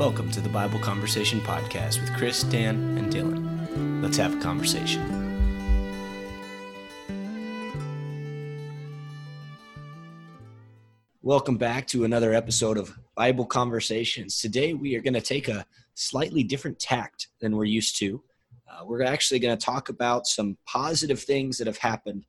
Welcome 0.00 0.30
to 0.30 0.40
the 0.40 0.48
Bible 0.48 0.78
Conversation 0.78 1.42
Podcast 1.42 2.00
with 2.00 2.10
Chris, 2.16 2.42
Dan, 2.44 2.96
and 2.96 3.12
Dylan. 3.12 4.02
Let's 4.02 4.16
have 4.16 4.34
a 4.34 4.40
conversation. 4.40 5.02
Welcome 11.20 11.58
back 11.58 11.86
to 11.88 12.04
another 12.04 12.32
episode 12.32 12.78
of 12.78 12.98
Bible 13.14 13.44
Conversations. 13.44 14.40
Today 14.40 14.72
we 14.72 14.96
are 14.96 15.02
going 15.02 15.12
to 15.12 15.20
take 15.20 15.48
a 15.48 15.66
slightly 15.92 16.44
different 16.44 16.78
tact 16.78 17.28
than 17.42 17.54
we're 17.54 17.64
used 17.64 17.98
to. 17.98 18.22
Uh, 18.72 18.86
we're 18.86 19.02
actually 19.02 19.38
going 19.38 19.54
to 19.54 19.62
talk 19.62 19.90
about 19.90 20.26
some 20.26 20.56
positive 20.64 21.20
things 21.20 21.58
that 21.58 21.66
have 21.66 21.76
happened 21.76 22.24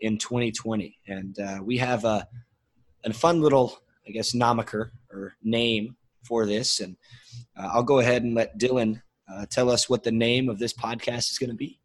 in 0.00 0.18
2020. 0.18 0.98
And 1.06 1.38
uh, 1.38 1.60
we 1.62 1.78
have 1.78 2.04
a, 2.04 2.26
a 3.04 3.12
fun 3.12 3.40
little, 3.40 3.78
I 4.08 4.10
guess, 4.10 4.32
nomiker 4.32 4.90
or 5.12 5.34
name 5.44 5.94
for 6.22 6.46
this. 6.46 6.80
And 6.80 6.96
uh, 7.56 7.70
I'll 7.72 7.82
go 7.82 7.98
ahead 7.98 8.22
and 8.22 8.34
let 8.34 8.58
Dylan 8.58 9.02
uh, 9.32 9.46
tell 9.50 9.70
us 9.70 9.88
what 9.88 10.02
the 10.02 10.12
name 10.12 10.48
of 10.48 10.58
this 10.58 10.72
podcast 10.72 11.30
is 11.30 11.38
going 11.38 11.50
to 11.50 11.56
be. 11.56 11.78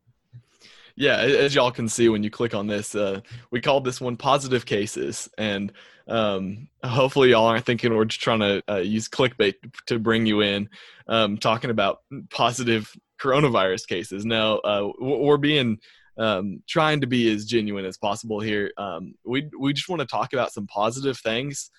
Yeah, 0.95 1.17
as 1.17 1.53
y'all 1.53 1.71
can 1.71 1.87
see 1.87 2.09
when 2.09 2.23
you 2.23 2.31
click 2.31 2.55
on 2.55 2.65
this, 2.65 2.95
uh, 2.95 3.21
we 3.51 3.61
called 3.61 3.85
this 3.85 4.01
one 4.01 4.17
positive 4.17 4.65
cases. 4.65 5.29
And 5.37 5.71
um, 6.07 6.69
hopefully, 6.83 7.29
y'all 7.29 7.45
aren't 7.45 7.65
thinking 7.65 7.95
we're 7.95 8.05
just 8.05 8.21
trying 8.21 8.39
to 8.39 8.63
uh, 8.67 8.77
use 8.77 9.07
clickbait 9.07 9.53
to 9.85 9.99
bring 9.99 10.25
you 10.25 10.41
in, 10.41 10.69
um, 11.07 11.37
talking 11.37 11.69
about 11.69 11.99
positive 12.31 12.91
coronavirus 13.21 13.87
cases. 13.87 14.25
No, 14.25 14.57
uh, 14.59 14.91
we're 14.99 15.37
being 15.37 15.77
um, 16.17 16.63
trying 16.67 17.01
to 17.01 17.07
be 17.07 17.31
as 17.31 17.45
genuine 17.45 17.85
as 17.85 17.97
possible 17.97 18.39
here. 18.39 18.71
Um, 18.77 19.13
we 19.23 19.49
we 19.59 19.73
just 19.73 19.89
want 19.89 19.99
to 19.99 20.07
talk 20.07 20.33
about 20.33 20.51
some 20.51 20.65
positive 20.65 21.19
things, 21.19 21.69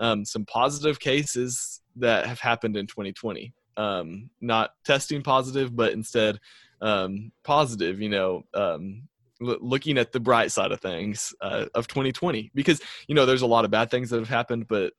um, 0.00 0.26
some 0.26 0.44
positive 0.44 1.00
cases 1.00 1.80
that 1.96 2.26
have 2.26 2.40
happened 2.40 2.76
in 2.76 2.86
2020. 2.86 3.52
Um, 3.76 4.30
not 4.40 4.70
testing 4.84 5.22
positive, 5.22 5.74
but 5.74 5.92
instead 5.92 6.38
um, 6.80 7.32
positive. 7.44 8.00
You 8.00 8.08
know, 8.08 8.42
um, 8.54 9.08
l- 9.42 9.58
looking 9.60 9.98
at 9.98 10.12
the 10.12 10.20
bright 10.20 10.50
side 10.50 10.72
of 10.72 10.80
things 10.80 11.34
uh, 11.40 11.66
of 11.74 11.86
2020, 11.88 12.50
because 12.54 12.80
you 13.06 13.14
know 13.14 13.26
there's 13.26 13.42
a 13.42 13.46
lot 13.46 13.64
of 13.64 13.70
bad 13.70 13.90
things 13.90 14.10
that 14.10 14.18
have 14.18 14.28
happened, 14.28 14.66
but 14.68 14.92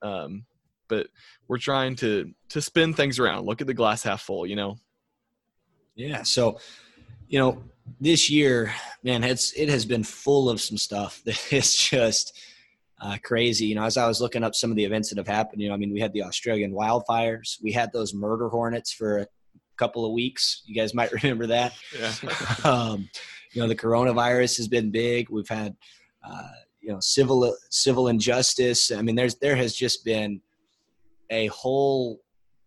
but 0.89 1.07
we're 1.47 1.57
trying 1.57 1.95
to 1.97 2.31
to 2.49 2.61
spin 2.61 2.93
things 2.93 3.19
around. 3.19 3.45
Look 3.45 3.61
at 3.61 3.67
the 3.67 3.73
glass 3.73 4.03
half 4.03 4.21
full. 4.21 4.45
You 4.45 4.55
know. 4.55 4.77
Yeah. 5.97 6.21
So, 6.23 6.59
you 7.27 7.39
know, 7.39 7.63
this 7.99 8.29
year, 8.29 8.73
man, 9.03 9.23
it's 9.23 9.51
it 9.53 9.67
has 9.67 9.83
been 9.83 10.03
full 10.03 10.49
of 10.49 10.61
some 10.61 10.77
stuff 10.77 11.21
that 11.25 11.51
is 11.53 11.75
just 11.75 12.39
uh, 12.99 13.17
crazy. 13.23 13.65
You 13.65 13.75
know, 13.75 13.83
as 13.83 13.97
I 13.97 14.07
was 14.07 14.21
looking 14.21 14.43
up 14.43 14.55
some 14.55 14.71
of 14.71 14.77
the 14.77 14.85
events 14.85 15.09
that 15.09 15.17
have 15.17 15.27
happened, 15.27 15.61
you 15.61 15.69
know, 15.69 15.73
I 15.73 15.77
mean, 15.77 15.93
we 15.93 15.99
had 15.99 16.13
the 16.13 16.23
Australian 16.23 16.73
wildfires, 16.73 17.61
we 17.61 17.71
had 17.71 17.91
those 17.93 18.13
murder 18.13 18.49
hornets 18.49 18.91
for 18.91 19.19
a 19.19 19.27
couple 19.77 20.05
of 20.05 20.11
weeks. 20.11 20.63
You 20.65 20.75
guys 20.75 20.93
might 20.93 21.11
remember 21.23 21.47
that. 21.47 21.73
Yeah. 21.97 22.13
um, 22.63 23.09
you 23.53 23.61
know, 23.61 23.67
the 23.67 23.75
coronavirus 23.75 24.57
has 24.57 24.67
been 24.67 24.91
big. 24.91 25.29
We've 25.29 25.47
had, 25.47 25.75
uh, 26.23 26.49
you 26.81 26.89
know, 26.89 26.99
civil 26.99 27.55
civil 27.69 28.07
injustice. 28.07 28.91
I 28.91 29.01
mean, 29.01 29.15
there's 29.15 29.35
there 29.35 29.55
has 29.55 29.75
just 29.75 30.03
been 30.03 30.41
a 31.29 31.47
whole 31.47 32.21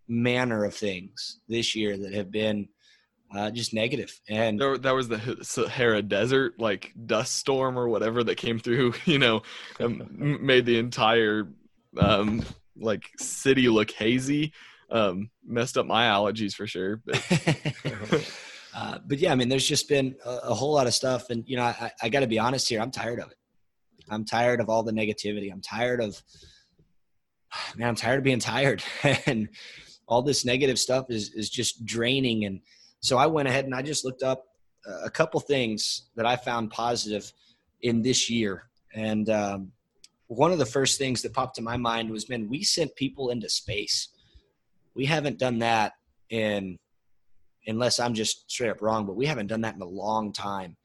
manner 0.08 0.64
of 0.64 0.74
things 0.74 1.40
this 1.48 1.74
year 1.74 1.96
that 1.96 2.12
have 2.12 2.30
been 2.30 2.68
uh, 3.34 3.50
just 3.50 3.72
negative. 3.72 4.18
And 4.28 4.60
there, 4.60 4.78
that 4.78 4.94
was 4.94 5.08
the 5.08 5.38
Sahara 5.42 6.02
Desert, 6.02 6.58
like 6.58 6.92
dust 7.06 7.34
storm 7.34 7.78
or 7.78 7.88
whatever 7.88 8.24
that 8.24 8.36
came 8.36 8.58
through. 8.58 8.94
You 9.04 9.18
know, 9.18 9.42
made 9.80 10.66
the 10.66 10.78
entire 10.78 11.48
um, 11.96 12.44
like 12.76 13.10
city 13.18 13.68
look 13.68 13.90
hazy. 13.90 14.52
Um, 14.90 15.30
messed 15.44 15.76
up 15.76 15.86
my 15.86 16.06
allergies 16.06 16.54
for 16.54 16.66
sure. 16.66 17.02
But. 17.04 18.32
uh, 18.74 18.98
but 19.06 19.18
yeah, 19.18 19.32
I 19.32 19.34
mean, 19.34 19.48
there's 19.48 19.66
just 19.66 19.88
been 19.88 20.14
a, 20.24 20.30
a 20.44 20.54
whole 20.54 20.72
lot 20.72 20.86
of 20.86 20.94
stuff, 20.94 21.30
and 21.30 21.44
you 21.46 21.56
know, 21.56 21.64
I, 21.64 21.90
I 22.02 22.08
got 22.08 22.20
to 22.20 22.26
be 22.28 22.38
honest 22.38 22.68
here. 22.68 22.80
I'm 22.80 22.90
tired 22.90 23.20
of 23.20 23.30
it. 23.30 23.36
I'm 24.10 24.24
tired 24.24 24.60
of 24.60 24.68
all 24.68 24.82
the 24.82 24.92
negativity. 24.92 25.50
I'm 25.52 25.62
tired 25.62 26.00
of 26.00 26.22
man. 27.76 27.88
I'm 27.88 27.94
tired 27.94 28.18
of 28.18 28.24
being 28.24 28.38
tired, 28.38 28.82
and 29.26 29.48
all 30.06 30.22
this 30.22 30.44
negative 30.44 30.78
stuff 30.78 31.06
is 31.08 31.32
is 31.34 31.50
just 31.50 31.84
draining 31.84 32.44
and 32.44 32.60
so 33.00 33.18
I 33.18 33.26
went 33.26 33.48
ahead 33.48 33.64
and 33.64 33.74
I 33.74 33.82
just 33.82 34.04
looked 34.04 34.22
up 34.22 34.46
a 35.04 35.10
couple 35.10 35.40
things 35.40 36.08
that 36.16 36.26
I 36.26 36.36
found 36.36 36.70
positive 36.70 37.32
in 37.82 38.02
this 38.02 38.30
year. 38.30 38.68
And 38.94 39.28
um, 39.30 39.72
one 40.26 40.52
of 40.52 40.58
the 40.58 40.66
first 40.66 40.98
things 40.98 41.22
that 41.22 41.32
popped 41.32 41.56
to 41.56 41.62
my 41.62 41.76
mind 41.76 42.10
was, 42.10 42.28
man, 42.28 42.48
we 42.48 42.62
sent 42.62 42.94
people 42.96 43.30
into 43.30 43.48
space. 43.48 44.08
We 44.94 45.06
haven't 45.06 45.38
done 45.38 45.58
that 45.60 45.92
in, 46.28 46.78
unless 47.66 48.00
I'm 48.00 48.14
just 48.14 48.50
straight 48.50 48.70
up 48.70 48.82
wrong, 48.82 49.06
but 49.06 49.16
we 49.16 49.26
haven't 49.26 49.48
done 49.48 49.60
that 49.62 49.74
in 49.74 49.82
a 49.82 49.86
long 49.86 50.32
time. 50.32 50.76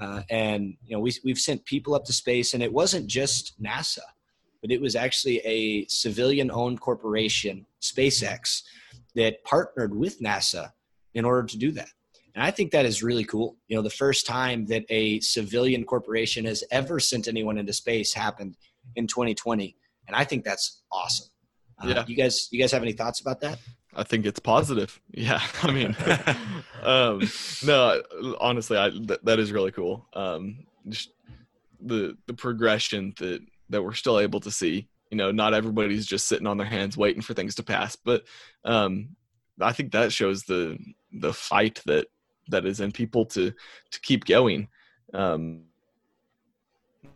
Uh, 0.00 0.22
and 0.30 0.76
you 0.84 0.96
know, 0.96 1.00
we 1.00 1.12
we've 1.24 1.38
sent 1.38 1.64
people 1.66 1.94
up 1.94 2.06
to 2.06 2.12
space, 2.12 2.54
and 2.54 2.62
it 2.62 2.72
wasn't 2.72 3.06
just 3.06 3.62
NASA, 3.62 3.98
but 4.62 4.70
it 4.70 4.80
was 4.80 4.96
actually 4.96 5.38
a 5.40 5.86
civilian-owned 5.88 6.80
corporation, 6.80 7.66
SpaceX, 7.82 8.62
that 9.14 9.44
partnered 9.44 9.94
with 9.94 10.20
NASA 10.20 10.72
in 11.14 11.24
order 11.24 11.46
to 11.46 11.56
do 11.56 11.70
that. 11.72 11.88
And 12.34 12.42
I 12.42 12.50
think 12.50 12.72
that 12.72 12.84
is 12.84 13.02
really 13.02 13.24
cool. 13.24 13.56
You 13.68 13.76
know, 13.76 13.82
the 13.82 13.90
first 13.90 14.26
time 14.26 14.66
that 14.66 14.84
a 14.88 15.20
civilian 15.20 15.84
corporation 15.84 16.44
has 16.46 16.64
ever 16.70 16.98
sent 16.98 17.28
anyone 17.28 17.58
into 17.58 17.72
space 17.72 18.12
happened 18.12 18.56
in 18.96 19.06
2020, 19.06 19.76
and 20.08 20.16
I 20.16 20.24
think 20.24 20.44
that's 20.44 20.82
awesome. 20.90 21.28
Uh, 21.82 21.88
yeah. 21.88 22.04
You 22.06 22.16
guys, 22.16 22.48
you 22.50 22.58
guys 22.58 22.72
have 22.72 22.82
any 22.82 22.92
thoughts 22.92 23.20
about 23.20 23.40
that? 23.40 23.58
I 23.96 24.02
think 24.02 24.26
it's 24.26 24.40
positive. 24.40 25.00
Yeah. 25.12 25.40
I 25.62 25.70
mean, 25.70 25.96
um, 26.82 27.22
no, 27.64 28.02
honestly, 28.40 28.76
I, 28.76 28.90
th- 28.90 29.20
that 29.22 29.38
is 29.38 29.52
really 29.52 29.70
cool. 29.70 30.08
Um, 30.12 30.66
just 30.88 31.10
the, 31.80 32.16
the 32.26 32.34
progression 32.34 33.14
that, 33.18 33.40
that 33.70 33.82
we're 33.82 33.94
still 33.94 34.18
able 34.18 34.40
to 34.40 34.50
see, 34.50 34.88
you 35.10 35.16
know, 35.16 35.30
not 35.30 35.54
everybody's 35.54 36.04
just 36.04 36.26
sitting 36.26 36.48
on 36.48 36.56
their 36.56 36.66
hands 36.66 36.96
waiting 36.96 37.22
for 37.22 37.34
things 37.34 37.54
to 37.56 37.62
pass, 37.62 37.94
but, 37.94 38.24
um, 38.64 39.10
I 39.60 39.72
think 39.72 39.92
that 39.92 40.12
shows 40.12 40.42
the 40.42 40.76
the 41.14 41.32
fight 41.32 41.80
that 41.86 42.06
that 42.48 42.66
is 42.66 42.80
in 42.80 42.92
people 42.92 43.24
to 43.26 43.52
to 43.90 44.00
keep 44.00 44.24
going. 44.24 44.68
Um, 45.12 45.62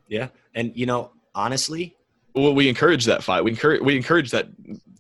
yeah, 0.09 0.29
and 0.55 0.73
you 0.75 0.87
know, 0.87 1.13
honestly, 1.35 1.97
well, 2.35 2.55
we 2.55 2.69
encourage 2.69 3.05
that 3.07 3.23
fight. 3.23 3.45
We 3.45 3.51
encourage 3.51 3.83
we 3.83 3.97
encourage 3.97 4.31
that 4.31 4.49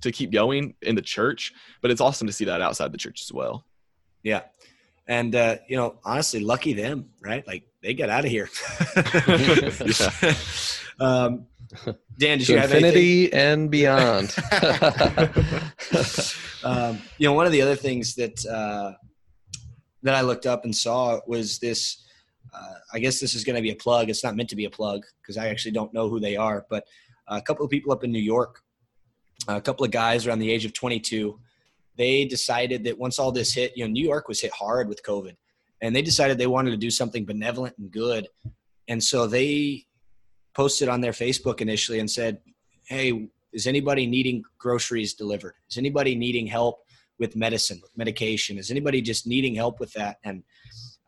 to 0.02 0.12
keep 0.12 0.30
going 0.30 0.74
in 0.82 0.94
the 0.94 1.02
church, 1.02 1.52
but 1.80 1.90
it's 1.90 2.00
awesome 2.00 2.26
to 2.26 2.32
see 2.32 2.44
that 2.44 2.60
outside 2.60 2.92
the 2.92 2.98
church 2.98 3.22
as 3.22 3.32
well. 3.32 3.64
Yeah, 4.22 4.42
and 5.08 5.34
uh, 5.34 5.56
you 5.66 5.76
know, 5.76 5.96
honestly, 6.04 6.40
lucky 6.40 6.74
them, 6.74 7.10
right? 7.22 7.46
Like 7.46 7.64
they 7.82 7.94
get 7.94 8.10
out 8.10 8.24
of 8.24 8.30
here. 8.30 8.48
um, 11.00 11.46
Dan, 12.18 12.38
did 12.38 12.48
you 12.48 12.58
have 12.58 12.72
infinity 12.72 13.32
anything? 13.32 13.38
and 13.38 13.70
beyond? 13.70 14.34
um, 16.64 17.00
you 17.16 17.26
know, 17.26 17.32
one 17.32 17.46
of 17.46 17.52
the 17.52 17.62
other 17.62 17.76
things 17.76 18.14
that 18.16 18.44
uh, 18.46 18.92
that 20.02 20.14
I 20.14 20.20
looked 20.20 20.46
up 20.46 20.64
and 20.64 20.76
saw 20.76 21.20
was 21.26 21.58
this. 21.58 22.04
Uh, 22.54 22.74
I 22.94 22.98
guess 22.98 23.20
this 23.20 23.34
is 23.34 23.44
going 23.44 23.56
to 23.56 23.62
be 23.62 23.70
a 23.70 23.76
plug. 23.76 24.08
It's 24.08 24.24
not 24.24 24.34
meant 24.34 24.48
to 24.50 24.56
be 24.56 24.64
a 24.64 24.70
plug 24.70 25.04
because 25.22 25.36
I 25.36 25.48
actually 25.48 25.72
don't 25.72 25.92
know 25.92 26.08
who 26.08 26.18
they 26.18 26.36
are, 26.36 26.64
but 26.70 26.84
a 27.28 27.42
couple 27.42 27.64
of 27.64 27.70
people 27.70 27.92
up 27.92 28.04
in 28.04 28.10
New 28.10 28.18
York, 28.18 28.62
a 29.48 29.60
couple 29.60 29.84
of 29.84 29.90
guys 29.90 30.26
around 30.26 30.38
the 30.38 30.50
age 30.50 30.64
of 30.64 30.72
22, 30.72 31.38
they 31.98 32.24
decided 32.24 32.84
that 32.84 32.98
once 32.98 33.18
all 33.18 33.32
this 33.32 33.52
hit, 33.52 33.76
you 33.76 33.84
know, 33.84 33.90
New 33.90 34.04
York 34.04 34.28
was 34.28 34.40
hit 34.40 34.52
hard 34.52 34.88
with 34.88 35.02
COVID, 35.02 35.36
and 35.82 35.94
they 35.94 36.02
decided 36.02 36.38
they 36.38 36.46
wanted 36.46 36.70
to 36.70 36.76
do 36.76 36.90
something 36.90 37.26
benevolent 37.26 37.76
and 37.76 37.90
good, 37.90 38.28
and 38.86 39.02
so 39.02 39.26
they 39.26 39.84
posted 40.54 40.88
on 40.88 41.00
their 41.00 41.12
Facebook 41.12 41.60
initially 41.60 41.98
and 41.98 42.10
said, 42.10 42.40
"Hey, 42.86 43.28
is 43.52 43.66
anybody 43.66 44.06
needing 44.06 44.44
groceries 44.58 45.14
delivered? 45.14 45.54
Is 45.68 45.76
anybody 45.76 46.14
needing 46.14 46.46
help 46.46 46.78
with 47.18 47.36
medicine, 47.36 47.80
with 47.82 47.96
medication? 47.96 48.58
Is 48.58 48.70
anybody 48.70 49.02
just 49.02 49.26
needing 49.26 49.54
help 49.54 49.80
with 49.80 49.92
that?" 49.94 50.18
And 50.24 50.44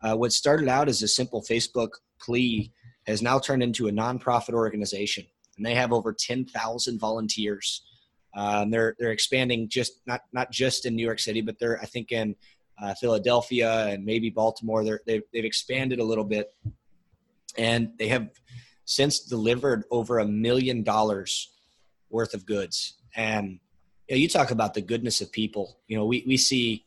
uh, 0.03 0.15
what 0.15 0.33
started 0.33 0.67
out 0.67 0.89
as 0.89 1.01
a 1.01 1.07
simple 1.07 1.41
Facebook 1.41 1.91
plea 2.19 2.71
has 3.07 3.21
now 3.21 3.39
turned 3.39 3.63
into 3.63 3.87
a 3.87 3.91
nonprofit 3.91 4.53
organization, 4.53 5.25
and 5.57 5.65
they 5.65 5.75
have 5.75 5.91
over 5.93 6.13
10,000 6.13 6.99
volunteers. 6.99 7.83
Uh, 8.33 8.65
they're 8.69 8.95
they're 8.99 9.11
expanding 9.11 9.67
just 9.67 10.01
not 10.05 10.21
not 10.31 10.51
just 10.51 10.85
in 10.85 10.95
New 10.95 11.05
York 11.05 11.19
City, 11.19 11.41
but 11.41 11.59
they're 11.59 11.79
I 11.81 11.85
think 11.85 12.11
in 12.11 12.35
uh, 12.81 12.93
Philadelphia 12.95 13.87
and 13.87 14.05
maybe 14.05 14.29
Baltimore. 14.29 14.83
They're, 14.83 15.01
they've 15.05 15.23
they've 15.33 15.45
expanded 15.45 15.99
a 15.99 16.03
little 16.03 16.23
bit, 16.23 16.53
and 17.57 17.91
they 17.97 18.07
have 18.07 18.29
since 18.85 19.19
delivered 19.19 19.83
over 19.91 20.19
a 20.19 20.25
million 20.25 20.83
dollars 20.83 21.51
worth 22.09 22.33
of 22.33 22.45
goods. 22.45 22.95
And 23.15 23.59
you, 24.07 24.15
know, 24.15 24.17
you 24.17 24.27
talk 24.27 24.51
about 24.51 24.73
the 24.73 24.81
goodness 24.81 25.21
of 25.21 25.31
people. 25.31 25.77
You 25.87 25.97
know, 25.97 26.05
we, 26.05 26.23
we 26.27 26.37
see, 26.37 26.85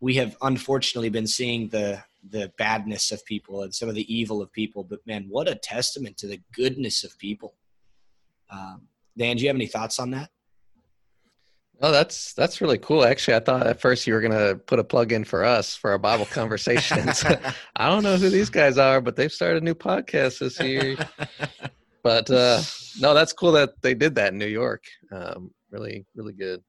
we 0.00 0.14
have 0.14 0.36
unfortunately 0.42 1.10
been 1.10 1.26
seeing 1.26 1.68
the 1.68 2.02
the 2.30 2.50
badness 2.56 3.12
of 3.12 3.22
people 3.26 3.62
and 3.62 3.74
some 3.74 3.88
of 3.88 3.94
the 3.94 4.14
evil 4.14 4.40
of 4.40 4.50
people. 4.50 4.82
But 4.82 5.06
man, 5.06 5.26
what 5.28 5.48
a 5.48 5.54
testament 5.54 6.16
to 6.18 6.26
the 6.26 6.40
goodness 6.52 7.04
of 7.04 7.18
people. 7.18 7.54
Um, 8.48 8.88
Dan, 9.16 9.36
do 9.36 9.42
you 9.42 9.48
have 9.48 9.56
any 9.56 9.66
thoughts 9.66 9.98
on 9.98 10.10
that? 10.12 10.30
Oh, 11.84 11.92
that's 11.92 12.32
that's 12.32 12.62
really 12.62 12.78
cool. 12.78 13.04
Actually, 13.04 13.34
I 13.34 13.40
thought 13.40 13.66
at 13.66 13.78
first 13.78 14.06
you 14.06 14.14
were 14.14 14.22
gonna 14.22 14.54
put 14.54 14.78
a 14.78 14.84
plug 14.84 15.12
in 15.12 15.22
for 15.22 15.44
us 15.44 15.76
for 15.76 15.90
our 15.90 15.98
Bible 15.98 16.24
conversations. 16.24 17.22
I 17.76 17.90
don't 17.90 18.02
know 18.02 18.16
who 18.16 18.30
these 18.30 18.48
guys 18.48 18.78
are, 18.78 19.02
but 19.02 19.16
they've 19.16 19.30
started 19.30 19.62
a 19.62 19.64
new 19.66 19.74
podcast 19.74 20.38
this 20.38 20.58
year. 20.60 20.96
but 22.02 22.30
uh, 22.30 22.62
no, 22.98 23.12
that's 23.12 23.34
cool 23.34 23.52
that 23.52 23.82
they 23.82 23.92
did 23.92 24.14
that 24.14 24.32
in 24.32 24.38
New 24.38 24.46
York. 24.46 24.84
Um, 25.12 25.50
really, 25.70 26.06
really 26.14 26.32
good. 26.32 26.62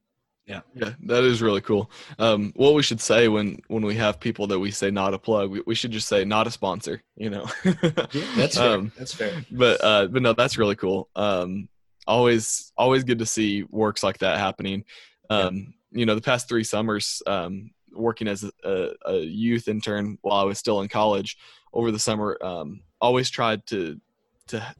Yeah, 0.47 0.61
yeah, 0.73 0.91
that 1.05 1.23
is 1.23 1.41
really 1.41 1.61
cool. 1.61 1.89
Um, 2.19 2.51
what 2.57 2.73
we 2.73 2.83
should 2.83 2.99
say 2.99 3.29
when 3.29 3.59
when 3.69 3.85
we 3.85 3.95
have 3.95 4.19
people 4.19 4.47
that 4.47 4.59
we 4.59 4.69
say 4.69 4.91
not 4.91 5.13
a 5.13 5.17
plug, 5.17 5.49
we, 5.49 5.63
we 5.65 5.75
should 5.75 5.91
just 5.91 6.09
say 6.09 6.25
not 6.25 6.45
a 6.45 6.51
sponsor. 6.51 7.01
You 7.15 7.29
know, 7.29 7.45
yeah, 7.63 8.25
that's 8.35 8.57
fair. 8.57 8.69
Um, 8.69 8.91
that's 8.97 9.13
fair. 9.13 9.45
But 9.49 9.81
uh, 9.81 10.07
but 10.07 10.21
no, 10.21 10.33
that's 10.33 10.57
really 10.57 10.75
cool. 10.75 11.07
Um, 11.15 11.69
always 12.07 12.71
always 12.77 13.03
good 13.03 13.19
to 13.19 13.25
see 13.25 13.63
works 13.69 14.03
like 14.03 14.19
that 14.19 14.37
happening. 14.37 14.83
Um, 15.29 15.55
yeah. 15.91 15.99
You 15.99 16.05
know, 16.05 16.15
the 16.15 16.21
past 16.21 16.47
three 16.47 16.63
summers, 16.63 17.21
um, 17.25 17.71
working 17.93 18.27
as 18.27 18.43
a, 18.63 18.91
a, 19.05 19.19
youth 19.19 19.67
intern 19.67 20.17
while 20.21 20.41
I 20.41 20.43
was 20.43 20.59
still 20.59 20.81
in 20.81 20.89
college 20.89 21.37
over 21.71 21.91
the 21.91 21.99
summer, 21.99 22.37
um, 22.41 22.81
always 22.99 23.29
tried 23.29 23.65
to 23.67 23.99
to 24.47 24.75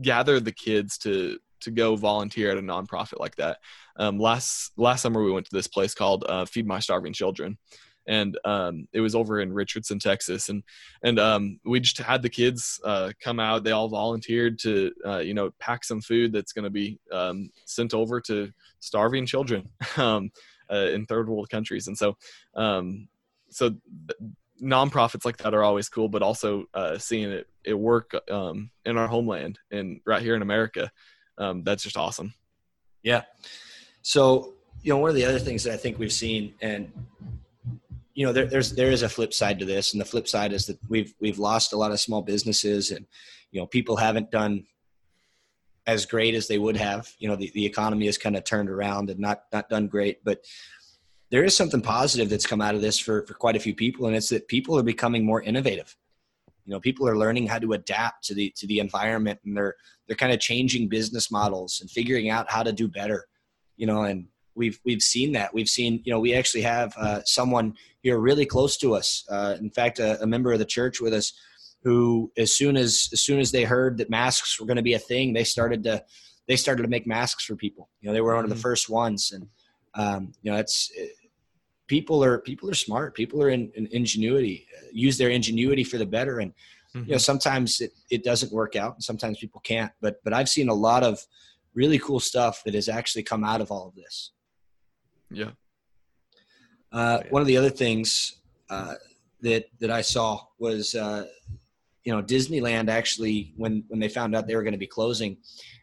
gather 0.00 0.40
the 0.40 0.52
kids 0.52 0.98
to 0.98 1.38
to 1.60 1.70
go 1.70 1.96
volunteer 1.96 2.50
at 2.50 2.58
a 2.58 2.62
nonprofit 2.62 3.18
like 3.18 3.36
that. 3.36 3.58
Um, 3.96 4.18
last 4.18 4.72
last 4.76 5.02
summer 5.02 5.22
we 5.22 5.32
went 5.32 5.46
to 5.46 5.56
this 5.56 5.68
place 5.68 5.94
called 5.94 6.24
uh, 6.28 6.44
Feed 6.44 6.66
My 6.66 6.78
Starving 6.78 7.12
Children, 7.12 7.58
and 8.06 8.38
um, 8.44 8.88
it 8.92 9.00
was 9.00 9.14
over 9.14 9.40
in 9.40 9.52
Richardson, 9.52 9.98
Texas, 9.98 10.48
and 10.48 10.62
and 11.02 11.18
um, 11.18 11.60
we 11.64 11.80
just 11.80 11.98
had 11.98 12.22
the 12.22 12.28
kids 12.28 12.80
uh, 12.84 13.12
come 13.22 13.38
out. 13.38 13.64
They 13.64 13.72
all 13.72 13.88
volunteered 13.88 14.58
to 14.60 14.92
uh, 15.06 15.18
you 15.18 15.34
know 15.34 15.50
pack 15.58 15.84
some 15.84 16.00
food 16.00 16.32
that's 16.32 16.52
going 16.52 16.64
to 16.64 16.70
be 16.70 16.98
um, 17.12 17.50
sent 17.66 17.94
over 17.94 18.20
to 18.22 18.50
starving 18.80 19.26
children 19.26 19.68
um, 19.96 20.30
uh, 20.70 20.88
in 20.92 21.06
third 21.06 21.28
world 21.28 21.50
countries, 21.50 21.86
and 21.86 21.96
so 21.96 22.16
um, 22.54 23.08
so 23.50 23.74
nonprofits 24.62 25.24
like 25.24 25.38
that 25.38 25.54
are 25.54 25.64
always 25.64 25.88
cool, 25.88 26.08
but 26.08 26.22
also 26.22 26.64
uh, 26.74 26.98
seeing 26.98 27.30
it 27.30 27.46
it 27.64 27.74
work 27.74 28.14
um, 28.30 28.70
in 28.86 28.96
our 28.96 29.06
homeland 29.06 29.58
and 29.70 30.00
right 30.06 30.22
here 30.22 30.34
in 30.34 30.42
America, 30.42 30.90
that's 31.38 31.82
just 31.82 31.96
awesome. 31.96 32.32
Yeah. 33.02 33.22
So 34.02 34.54
you 34.82 34.92
know, 34.92 34.98
one 34.98 35.10
of 35.10 35.16
the 35.16 35.24
other 35.24 35.38
things 35.38 35.64
that 35.64 35.74
I 35.74 35.76
think 35.76 35.98
we've 35.98 36.12
seen, 36.12 36.54
and 36.60 36.90
you 38.14 38.26
know 38.26 38.32
there, 38.32 38.46
there's 38.46 38.72
there 38.72 38.90
is 38.90 39.02
a 39.02 39.08
flip 39.08 39.32
side 39.32 39.58
to 39.58 39.64
this 39.64 39.92
and 39.92 40.00
the 40.00 40.04
flip 40.04 40.26
side 40.26 40.52
is 40.52 40.66
that 40.66 40.78
we've 40.88 41.14
we've 41.20 41.38
lost 41.38 41.72
a 41.72 41.76
lot 41.76 41.92
of 41.92 42.00
small 42.00 42.22
businesses 42.22 42.90
and 42.90 43.06
you 43.50 43.60
know 43.60 43.66
people 43.66 43.96
haven't 43.96 44.30
done 44.30 44.64
as 45.86 46.06
great 46.06 46.34
as 46.34 46.46
they 46.46 46.58
would 46.58 46.76
have. 46.76 47.08
You 47.18 47.28
know 47.28 47.36
the, 47.36 47.50
the 47.54 47.66
economy 47.66 48.06
has 48.06 48.18
kind 48.18 48.36
of 48.36 48.44
turned 48.44 48.70
around 48.70 49.10
and 49.10 49.20
not 49.20 49.44
not 49.52 49.68
done 49.68 49.88
great 49.88 50.24
but 50.24 50.44
there 51.30 51.44
is 51.44 51.56
something 51.56 51.80
positive 51.80 52.28
that's 52.28 52.46
come 52.46 52.60
out 52.60 52.74
of 52.74 52.80
this 52.80 52.98
for 52.98 53.24
for 53.26 53.34
quite 53.34 53.56
a 53.56 53.60
few 53.60 53.74
people 53.74 54.06
and 54.06 54.16
it's 54.16 54.28
that 54.30 54.48
people 54.48 54.78
are 54.78 54.82
becoming 54.82 55.24
more 55.24 55.42
innovative. 55.42 55.96
You 56.66 56.72
know 56.72 56.80
people 56.80 57.08
are 57.08 57.16
learning 57.16 57.46
how 57.46 57.58
to 57.58 57.72
adapt 57.72 58.24
to 58.26 58.34
the 58.34 58.52
to 58.56 58.66
the 58.66 58.80
environment 58.80 59.40
and 59.44 59.56
they're 59.56 59.76
they're 60.06 60.16
kind 60.16 60.32
of 60.32 60.40
changing 60.40 60.88
business 60.88 61.30
models 61.30 61.80
and 61.80 61.90
figuring 61.90 62.30
out 62.30 62.50
how 62.50 62.62
to 62.62 62.72
do 62.72 62.88
better 62.88 63.26
you 63.76 63.86
know 63.86 64.02
and 64.02 64.26
we've 64.54 64.78
we've 64.84 65.02
seen 65.02 65.32
that. 65.32 65.52
We've 65.54 65.68
seen, 65.68 66.02
you 66.04 66.12
know, 66.12 66.20
we 66.20 66.34
actually 66.34 66.62
have 66.62 66.94
uh, 66.96 67.20
someone 67.24 67.74
here 68.02 68.18
really 68.18 68.46
close 68.46 68.76
to 68.78 68.94
us. 68.94 69.24
Uh, 69.30 69.56
in 69.58 69.70
fact, 69.70 69.98
a, 69.98 70.20
a, 70.22 70.26
member 70.26 70.52
of 70.52 70.58
the 70.58 70.64
church 70.64 71.00
with 71.00 71.12
us, 71.12 71.32
who 71.82 72.30
as 72.36 72.54
soon 72.54 72.76
as 72.76 73.08
as 73.12 73.22
soon 73.22 73.40
as 73.40 73.52
they 73.52 73.64
heard 73.64 73.98
that 73.98 74.10
masks 74.10 74.60
were 74.60 74.66
going 74.66 74.76
to 74.76 74.82
be 74.82 74.94
a 74.94 74.98
thing, 74.98 75.32
they 75.32 75.44
started 75.44 75.82
to 75.84 76.04
they 76.48 76.56
started 76.56 76.82
to 76.82 76.88
make 76.88 77.06
masks 77.06 77.44
for 77.44 77.56
people. 77.56 77.88
You 78.00 78.08
know, 78.08 78.12
they 78.12 78.20
were 78.20 78.34
one 78.34 78.44
of 78.44 78.50
the 78.50 78.56
mm-hmm. 78.56 78.62
first 78.62 78.88
ones, 78.88 79.32
and 79.32 79.48
um, 79.94 80.32
you 80.42 80.50
know, 80.50 80.58
it's 80.58 80.90
it, 80.94 81.12
people 81.86 82.22
are 82.22 82.38
people 82.38 82.68
are 82.70 82.74
smart. 82.74 83.14
People 83.14 83.42
are 83.42 83.50
in, 83.50 83.70
in 83.74 83.86
ingenuity, 83.92 84.66
uh, 84.78 84.86
use 84.92 85.18
their 85.18 85.30
ingenuity 85.30 85.84
for 85.84 85.98
the 85.98 86.06
better, 86.06 86.40
and 86.40 86.52
mm-hmm. 86.52 86.98
you 86.98 87.04
know, 87.04 87.16
mm-hmm. 87.16 87.20
sometimes 87.20 87.80
it, 87.80 87.92
it 88.10 88.24
doesn't 88.24 88.52
work 88.52 88.76
out, 88.76 88.94
and 88.94 89.02
sometimes 89.02 89.38
people 89.38 89.60
can't. 89.60 89.92
But 90.00 90.22
but 90.24 90.32
I've 90.32 90.48
seen 90.48 90.68
a 90.68 90.74
lot 90.74 91.02
of 91.02 91.24
really 91.74 91.98
cool 91.98 92.20
stuff 92.20 92.62
that 92.64 92.74
has 92.74 92.88
actually 92.88 93.22
come 93.22 93.44
out 93.44 93.60
of 93.60 93.70
all 93.70 93.88
of 93.88 93.94
this. 93.94 94.32
Yeah. 95.30 95.50
Uh, 96.92 97.20
one 97.30 97.40
of 97.40 97.46
the 97.46 97.56
other 97.56 97.70
things 97.70 98.40
uh, 98.68 98.94
that 99.42 99.66
that 99.80 99.90
I 99.90 100.00
saw 100.00 100.40
was, 100.58 100.94
uh, 100.94 101.26
you 102.04 102.12
know, 102.12 102.22
Disneyland 102.22 102.88
actually 102.88 103.52
when 103.56 103.84
when 103.88 104.00
they 104.00 104.08
found 104.08 104.34
out 104.34 104.46
they 104.46 104.56
were 104.56 104.62
going 104.62 104.72
to 104.72 104.78
be 104.78 104.86
closing, 104.86 105.36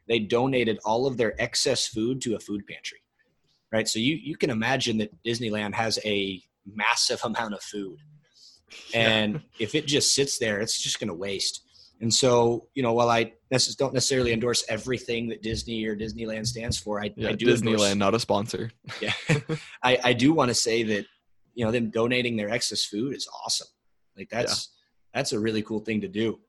they 0.08 0.20
donated 0.20 0.80
all 0.86 1.08
of 1.08 1.18
their 1.18 1.40
excess 1.42 1.88
food 1.88 2.22
to 2.22 2.36
a 2.36 2.40
food 2.40 2.66
pantry. 2.68 3.00
Right. 3.72 3.88
So 3.88 4.00
you 4.00 4.16
you 4.16 4.36
can 4.36 4.50
imagine 4.50 4.98
that 4.98 5.12
Disneyland 5.24 5.74
has 5.76 6.00
a 6.06 6.42
massive 6.66 7.22
amount 7.24 7.54
of 7.54 7.62
food, 7.62 8.00
and 8.94 9.34
yeah. 9.34 9.40
if 9.60 9.76
it 9.76 9.88
just 9.88 10.14
sits 10.14 10.38
there, 10.38 10.60
it's 10.60 10.82
just 10.82 11.00
going 11.00 11.10
to 11.10 11.14
waste. 11.14 11.64
And 12.00 12.14
so, 12.14 12.68
you 12.76 12.84
know, 12.84 12.94
while 12.94 13.10
I 13.10 13.34
don't 13.52 13.94
necessarily 13.94 14.32
endorse 14.32 14.64
everything 14.70 15.30
that 15.30 15.42
Disney 15.42 15.86
or 15.86 15.96
Disneyland 15.96 16.46
stands 16.46 16.78
for, 16.78 17.02
I, 17.02 17.12
yeah, 17.16 17.30
I 17.30 17.32
do 17.34 17.48
Disneyland, 17.48 17.92
endorse, 17.92 17.96
not 17.96 18.14
a 18.14 18.20
sponsor. 18.20 18.72
yeah, 19.02 19.14
I, 19.84 19.98
I 20.04 20.14
do 20.14 20.34
want 20.34 20.50
to 20.50 20.56
say 20.56 20.84
that 20.84 21.06
you 21.56 21.66
know 21.66 21.72
them 21.72 21.90
donating 21.90 22.38
their 22.38 22.50
excess 22.50 22.86
food 22.86 23.16
is 23.16 23.28
awesome. 23.44 23.68
Like 24.16 24.30
that's 24.30 24.70
yeah. 24.70 25.20
that's 25.20 25.34
a 25.34 25.40
really 25.40 25.64
cool 25.64 25.80
thing 25.80 26.02
to 26.02 26.08
do. 26.08 26.40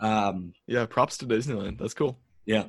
Um, 0.00 0.54
yeah, 0.66 0.86
props 0.86 1.18
to 1.18 1.26
Disneyland. 1.26 1.78
That's 1.78 1.94
cool. 1.94 2.18
Yeah, 2.46 2.64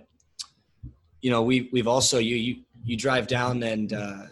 you 1.22 1.32
know 1.32 1.42
we 1.42 1.70
we've 1.72 1.88
also 1.88 2.20
you 2.20 2.36
you 2.36 2.56
you 2.84 2.98
drive 2.98 3.26
down 3.26 3.64
and 3.64 3.94
uh, 3.94 4.24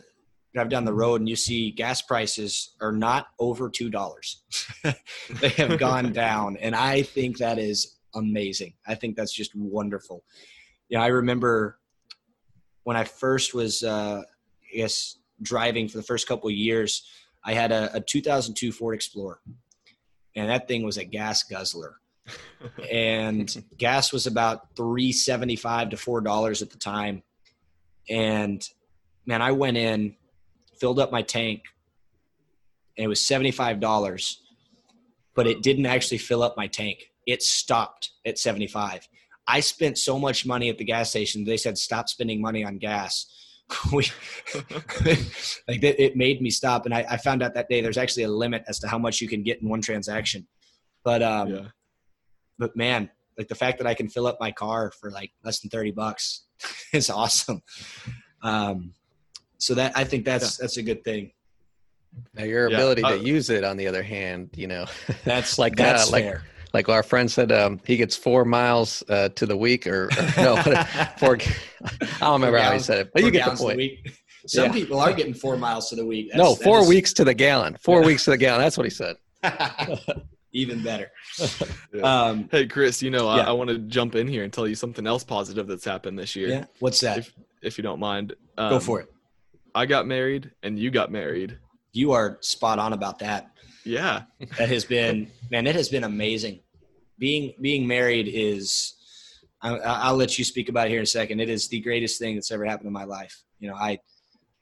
drive 0.53 0.69
down 0.69 0.85
the 0.85 0.93
road 0.93 1.21
and 1.21 1.29
you 1.29 1.35
see 1.35 1.71
gas 1.71 2.01
prices 2.01 2.75
are 2.81 2.91
not 2.91 3.27
over 3.39 3.69
two 3.69 3.89
dollars. 3.89 4.43
They 5.41 5.49
have 5.49 5.77
gone 5.77 6.11
down 6.25 6.57
and 6.57 6.75
i 6.75 7.03
think 7.03 7.37
that 7.37 7.59
is 7.59 7.97
amazing. 8.15 8.73
I 8.87 8.95
think 8.95 9.15
that's 9.15 9.33
just 9.33 9.53
wonderful. 9.55 10.23
Yeah 10.25 10.43
you 10.89 10.97
know, 10.97 11.03
i 11.03 11.07
remember 11.07 11.79
when 12.83 12.97
i 12.97 13.03
first 13.03 13.53
was 13.53 13.83
uh, 13.83 14.21
i 14.21 14.77
guess 14.77 15.17
driving 15.41 15.87
for 15.87 15.97
the 15.97 16.03
first 16.03 16.27
couple 16.27 16.49
of 16.49 16.55
years 16.55 17.07
i 17.45 17.53
had 17.53 17.71
a, 17.71 17.95
a 17.95 18.01
2002 18.01 18.71
ford 18.73 18.95
explorer 18.95 19.39
and 20.35 20.49
that 20.49 20.67
thing 20.67 20.83
was 20.83 20.97
a 20.97 21.05
gas 21.05 21.43
guzzler. 21.43 21.95
And 22.91 23.65
gas 23.77 24.13
was 24.13 24.27
about 24.27 24.75
375 24.75 25.89
to 25.89 25.97
four 25.97 26.21
dollars 26.21 26.61
at 26.61 26.69
the 26.69 26.77
time. 26.77 27.23
And 28.07 28.61
man 29.25 29.41
i 29.41 29.51
went 29.51 29.77
in 29.77 30.15
filled 30.79 30.99
up 30.99 31.11
my 31.11 31.21
tank 31.21 31.63
and 32.97 33.05
it 33.05 33.07
was 33.07 33.19
$75 33.19 34.35
but 35.35 35.47
it 35.47 35.61
didn't 35.61 35.85
actually 35.85 36.17
fill 36.17 36.43
up 36.43 36.57
my 36.57 36.67
tank. 36.67 37.11
It 37.25 37.41
stopped 37.41 38.11
at 38.25 38.37
75 38.37 39.07
i 39.49 39.59
spent 39.59 39.97
so 39.97 40.17
much 40.17 40.45
money 40.45 40.69
at 40.69 40.77
the 40.77 40.83
gas 40.83 41.09
station 41.09 41.43
they 41.43 41.57
said 41.57 41.77
stop 41.77 42.07
spending 42.07 42.39
money 42.39 42.63
on 42.63 42.77
gas. 42.77 43.25
We 43.93 44.03
like 45.67 45.83
it, 45.83 45.99
it 45.99 46.15
made 46.15 46.41
me 46.41 46.49
stop 46.49 46.85
and 46.85 46.93
I, 46.93 47.05
I, 47.07 47.17
found 47.17 47.43
out 47.43 47.53
that 47.53 47.69
day 47.69 47.81
there's 47.81 47.99
actually 47.99 48.23
a 48.23 48.29
limit 48.29 48.63
as 48.67 48.79
to 48.79 48.87
how 48.87 48.97
much 48.97 49.21
you 49.21 49.27
can 49.27 49.43
get 49.43 49.61
in 49.61 49.69
one 49.69 49.81
transaction. 49.81 50.47
But 51.03 51.21
um 51.21 51.47
yeah. 51.49 51.67
but 52.57 52.75
man 52.75 53.11
like 53.37 53.47
the 53.47 53.55
fact 53.63 53.77
that 53.77 53.85
i 53.85 53.93
can 53.93 54.09
fill 54.09 54.25
up 54.25 54.37
my 54.39 54.51
car 54.51 54.91
for 54.99 55.11
like 55.11 55.31
less 55.43 55.59
than 55.59 55.69
30 55.69 55.91
bucks 55.91 56.45
is 56.93 57.11
awesome. 57.11 57.61
Um 58.41 58.93
so 59.59 59.75
that 59.75 59.95
I 59.95 60.03
think 60.03 60.25
that's 60.25 60.57
yeah. 60.57 60.63
that's 60.63 60.77
a 60.77 60.81
good 60.81 61.03
thing. 61.03 61.31
Now 62.33 62.45
your 62.45 62.67
ability 62.67 63.01
yeah. 63.01 63.09
uh, 63.09 63.17
to 63.17 63.23
use 63.23 63.49
it, 63.49 63.63
on 63.63 63.77
the 63.77 63.87
other 63.87 64.01
hand, 64.01 64.49
you 64.55 64.67
know, 64.67 64.85
that's 65.23 65.59
like 65.59 65.75
that's 65.75 66.09
uh, 66.09 66.11
like 66.11 66.41
like 66.73 66.89
our 66.89 67.03
friend 67.03 67.29
said, 67.29 67.51
um, 67.51 67.79
he 67.85 67.97
gets 67.97 68.15
four 68.15 68.45
miles 68.45 69.03
uh, 69.09 69.29
to 69.29 69.45
the 69.45 69.57
week, 69.57 69.85
or, 69.85 70.05
or 70.05 70.09
no, 70.37 70.55
four. 71.17 71.37
I 71.37 72.19
don't 72.19 72.33
remember 72.33 72.57
how 72.57 72.73
he 72.73 72.79
said 72.79 72.99
it, 72.99 73.11
but 73.13 73.23
you 73.23 73.31
get 73.31 73.49
the 73.49 73.55
point. 73.55 73.91
Some 74.47 74.65
yeah. 74.65 74.71
people 74.71 74.99
are 74.99 75.11
getting 75.13 75.33
four 75.33 75.57
miles 75.57 75.89
to 75.89 75.95
the 75.95 76.05
week. 76.05 76.29
That's, 76.31 76.41
no, 76.41 76.55
four 76.55 76.79
is... 76.79 76.87
weeks 76.87 77.13
to 77.13 77.23
the 77.25 77.33
gallon. 77.33 77.77
Four 77.81 78.03
weeks 78.03 78.23
to 78.23 78.31
the 78.31 78.37
gallon. 78.37 78.61
That's 78.61 78.77
what 78.77 78.85
he 78.85 78.89
said. 78.89 79.17
Even 80.53 80.81
better. 80.81 81.11
Yeah. 81.93 82.01
Um, 82.01 82.49
hey, 82.49 82.65
Chris, 82.65 83.03
you 83.03 83.11
know, 83.11 83.27
I, 83.27 83.41
I 83.41 83.51
want 83.51 83.69
to 83.69 83.77
jump 83.77 84.15
in 84.15 84.27
here 84.27 84.43
and 84.43 84.51
tell 84.51 84.67
you 84.67 84.73
something 84.73 85.05
else 85.05 85.23
positive 85.23 85.67
that's 85.67 85.85
happened 85.85 86.17
this 86.17 86.35
year. 86.35 86.47
Yeah. 86.47 86.65
What's 86.79 87.01
that? 87.01 87.19
If, 87.19 87.33
if 87.61 87.77
you 87.77 87.83
don't 87.83 87.99
mind. 87.99 88.33
Um, 88.57 88.69
Go 88.71 88.79
for 88.79 89.01
it. 89.01 89.13
I 89.75 89.85
got 89.85 90.07
married 90.07 90.51
and 90.63 90.77
you 90.77 90.91
got 90.91 91.11
married. 91.11 91.57
You 91.91 92.11
are 92.11 92.37
spot 92.41 92.79
on 92.79 92.93
about 92.93 93.19
that. 93.19 93.51
Yeah. 93.83 94.23
that 94.57 94.69
has 94.69 94.85
been 94.85 95.31
man, 95.51 95.67
it 95.67 95.75
has 95.75 95.89
been 95.89 96.03
amazing. 96.03 96.59
Being 97.17 97.53
being 97.61 97.87
married 97.87 98.27
is 98.27 98.95
I, 99.61 100.11
will 100.11 100.17
let 100.17 100.37
you 100.37 100.45
speak 100.45 100.69
about 100.69 100.87
it 100.87 100.91
here 100.91 100.99
in 100.99 101.03
a 101.03 101.07
second. 101.07 101.41
It 101.41 101.49
is 101.49 101.67
the 101.67 101.81
greatest 101.81 102.17
thing 102.19 102.35
that's 102.35 102.51
ever 102.51 102.65
happened 102.65 102.87
in 102.87 102.93
my 102.93 103.03
life. 103.03 103.43
You 103.59 103.69
know, 103.69 103.75
I 103.75 103.99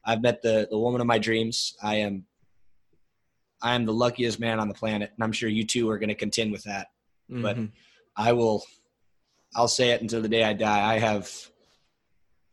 I've 0.05 0.21
met 0.21 0.41
the 0.41 0.67
the 0.69 0.79
woman 0.79 1.01
of 1.01 1.07
my 1.07 1.19
dreams. 1.19 1.75
I 1.83 1.95
am 1.95 2.25
I 3.61 3.75
am 3.75 3.85
the 3.85 3.93
luckiest 3.93 4.39
man 4.39 4.59
on 4.59 4.67
the 4.67 4.73
planet, 4.73 5.11
and 5.15 5.23
I'm 5.23 5.31
sure 5.31 5.49
you 5.49 5.65
two 5.65 5.89
are 5.89 5.99
going 5.99 6.09
to 6.09 6.15
contend 6.15 6.51
with 6.51 6.63
that. 6.63 6.87
Mm-hmm. 7.29 7.41
But 7.41 7.57
I 8.15 8.33
will 8.33 8.63
I'll 9.55 9.67
say 9.67 9.91
it 9.91 10.01
until 10.01 10.21
the 10.21 10.29
day 10.29 10.43
I 10.43 10.53
die. 10.53 10.95
I 10.95 10.99
have 10.99 11.31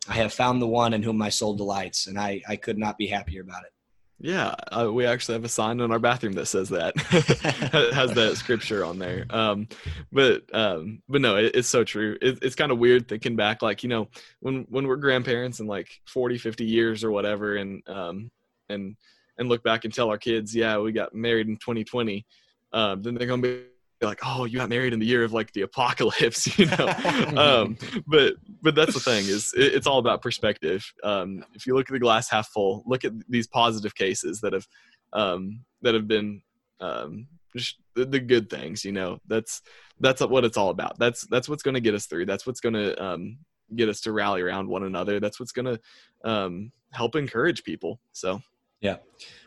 I 0.08 0.14
have 0.14 0.32
found 0.32 0.60
the 0.60 0.66
one 0.66 0.92
in 0.92 1.02
whom 1.02 1.16
my 1.16 1.30
soul 1.30 1.54
delights, 1.54 2.06
and 2.06 2.18
I, 2.18 2.42
I 2.48 2.56
could 2.56 2.78
not 2.78 2.98
be 2.98 3.06
happier 3.06 3.42
about 3.42 3.64
it. 3.64 3.72
Yeah, 4.20 4.54
uh, 4.70 4.90
we 4.92 5.06
actually 5.06 5.34
have 5.34 5.44
a 5.44 5.48
sign 5.48 5.80
in 5.80 5.90
our 5.90 5.98
bathroom 5.98 6.34
that 6.34 6.46
says 6.46 6.68
that 6.70 6.96
has 7.92 8.12
that 8.12 8.36
scripture 8.36 8.84
on 8.84 8.98
there. 8.98 9.26
Um, 9.28 9.68
but 10.12 10.42
um, 10.54 11.02
but 11.08 11.20
no, 11.20 11.36
it, 11.36 11.56
it's 11.56 11.68
so 11.68 11.84
true. 11.84 12.16
It, 12.22 12.38
it's 12.40 12.54
kind 12.54 12.70
of 12.70 12.78
weird 12.78 13.08
thinking 13.08 13.34
back, 13.36 13.60
like 13.60 13.82
you 13.82 13.88
know, 13.88 14.08
when 14.40 14.66
when 14.68 14.86
we're 14.86 14.96
grandparents 14.96 15.60
in 15.60 15.66
like 15.66 16.00
40, 16.06 16.38
50 16.38 16.64
years 16.64 17.02
or 17.02 17.10
whatever, 17.10 17.56
and 17.56 17.86
um, 17.88 18.30
and 18.68 18.96
and 19.36 19.48
look 19.48 19.64
back 19.64 19.84
and 19.84 19.92
tell 19.92 20.10
our 20.10 20.18
kids, 20.18 20.54
yeah, 20.54 20.78
we 20.78 20.92
got 20.92 21.14
married 21.14 21.48
in 21.48 21.56
2020. 21.56 22.24
Um, 22.72 23.02
then 23.02 23.14
they're 23.14 23.26
gonna 23.26 23.42
be 23.42 23.64
like, 24.06 24.20
oh, 24.24 24.44
you 24.44 24.58
got 24.58 24.68
married 24.68 24.92
in 24.92 24.98
the 24.98 25.06
year 25.06 25.24
of 25.24 25.32
like 25.32 25.52
the 25.52 25.62
apocalypse, 25.62 26.58
you 26.58 26.66
know. 26.66 26.86
um, 27.36 27.76
but 28.06 28.34
but 28.62 28.74
that's 28.74 28.94
the 28.94 29.00
thing 29.00 29.24
is 29.26 29.52
it, 29.56 29.74
it's 29.74 29.86
all 29.86 29.98
about 29.98 30.22
perspective. 30.22 30.84
Um, 31.02 31.44
if 31.54 31.66
you 31.66 31.74
look 31.74 31.88
at 31.88 31.92
the 31.92 31.98
glass 31.98 32.28
half 32.28 32.48
full, 32.48 32.82
look 32.86 33.04
at 33.04 33.12
these 33.28 33.46
positive 33.46 33.94
cases 33.94 34.40
that 34.40 34.52
have 34.52 34.66
um, 35.12 35.60
that 35.82 35.94
have 35.94 36.08
been 36.08 36.42
um, 36.80 37.26
just 37.56 37.76
the, 37.94 38.04
the, 38.04 38.20
good 38.20 38.50
things. 38.50 38.84
You 38.84 38.92
know, 38.92 39.18
that's 39.26 39.62
that's 40.00 40.20
what 40.20 40.44
it's 40.44 40.56
all 40.56 40.70
about. 40.70 40.98
That's 40.98 41.26
that's 41.28 41.48
what's 41.48 41.62
going 41.62 41.74
to 41.74 41.80
get 41.80 41.94
us 41.94 42.06
through. 42.06 42.26
That's 42.26 42.46
what's 42.46 42.60
going 42.60 42.74
to 42.74 43.02
um, 43.02 43.38
get 43.74 43.88
us 43.88 44.00
to 44.02 44.12
rally 44.12 44.42
around 44.42 44.68
one 44.68 44.84
another. 44.84 45.20
That's 45.20 45.38
what's 45.38 45.52
going 45.52 45.76
to 45.76 46.28
um, 46.28 46.72
help 46.92 47.16
encourage 47.16 47.64
people. 47.64 48.00
So 48.12 48.40
yeah. 48.80 48.96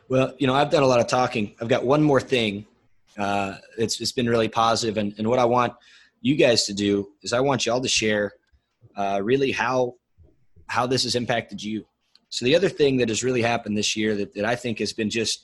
Well, 0.09 0.33
you 0.39 0.47
know, 0.47 0.55
I've 0.55 0.69
done 0.69 0.83
a 0.83 0.87
lot 0.87 0.99
of 0.99 1.07
talking. 1.07 1.53
I've 1.61 1.67
got 1.67 1.85
one 1.85 2.01
more 2.01 2.21
thing 2.21 2.65
uh, 3.17 3.55
it's 3.77 3.99
it's 3.99 4.11
been 4.11 4.29
really 4.29 4.49
positive. 4.49 4.97
And 4.97 5.13
and 5.17 5.27
what 5.27 5.39
I 5.39 5.45
want 5.45 5.73
you 6.21 6.35
guys 6.35 6.65
to 6.65 6.73
do 6.73 7.09
is 7.21 7.33
I 7.33 7.39
want 7.39 7.65
y'all 7.65 7.81
to 7.81 7.87
share 7.87 8.33
uh, 8.95 9.21
really 9.23 9.51
how 9.51 9.95
how 10.67 10.85
this 10.85 11.03
has 11.03 11.15
impacted 11.15 11.63
you. 11.63 11.85
So 12.29 12.45
the 12.45 12.55
other 12.55 12.69
thing 12.69 12.97
that 12.97 13.09
has 13.09 13.23
really 13.23 13.41
happened 13.41 13.77
this 13.77 13.95
year 13.95 14.15
that, 14.15 14.33
that 14.33 14.45
I 14.45 14.55
think 14.55 14.79
has 14.79 14.91
been 14.91 15.09
just 15.09 15.43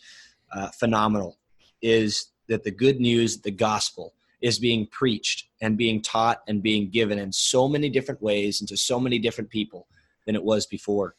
uh, 0.52 0.68
phenomenal 0.70 1.38
is 1.82 2.28
that 2.50 2.64
the 2.64 2.72
good 2.72 3.00
news, 3.00 3.40
the 3.40 3.52
gospel, 3.52 4.14
is 4.42 4.60
being 4.60 4.86
preached 4.88 5.48
and 5.62 5.78
being 5.78 6.02
taught 6.02 6.42
and 6.48 6.62
being 6.62 6.90
given 6.90 7.18
in 7.18 7.32
so 7.32 7.70
many 7.70 7.90
different 7.90 8.22
ways 8.22 8.60
and 8.60 8.68
to 8.68 8.76
so 8.76 9.00
many 9.00 9.18
different 9.18 9.50
people 9.50 9.88
than 10.26 10.36
it 10.36 10.44
was 10.44 10.66
before. 10.66 11.16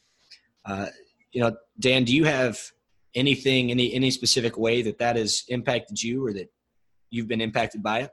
Uh, 0.67 0.87
you 1.33 1.41
know, 1.41 1.57
Dan, 1.81 2.05
do 2.05 2.15
you 2.15 2.25
have 2.25 2.59
anything 3.15 3.71
any 3.71 3.93
any 3.95 4.11
specific 4.11 4.59
way 4.59 4.83
that 4.83 4.99
that 4.99 5.17
has 5.17 5.45
impacted 5.49 6.03
you 6.03 6.27
or 6.27 6.33
that 6.33 6.51
you've 7.11 7.29
been 7.29 7.41
impacted 7.41 7.83
by 7.83 8.01
it? 8.01 8.11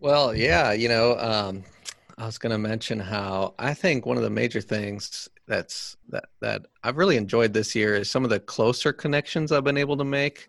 Well 0.00 0.34
yeah 0.34 0.72
you 0.72 0.88
know 0.88 1.18
um, 1.18 1.64
i 2.18 2.26
was 2.26 2.38
going 2.38 2.52
to 2.52 2.58
mention 2.58 3.00
how 3.00 3.54
i 3.58 3.72
think 3.72 4.04
one 4.06 4.16
of 4.16 4.22
the 4.22 4.30
major 4.30 4.60
things 4.60 5.28
that's 5.48 5.96
that 6.08 6.26
that 6.40 6.66
i've 6.82 6.98
really 6.98 7.16
enjoyed 7.16 7.52
this 7.52 7.74
year 7.74 7.94
is 7.94 8.10
some 8.10 8.24
of 8.24 8.30
the 8.30 8.40
closer 8.40 8.92
connections 8.92 9.52
i've 9.52 9.64
been 9.64 9.78
able 9.78 9.96
to 9.96 10.04
make 10.04 10.48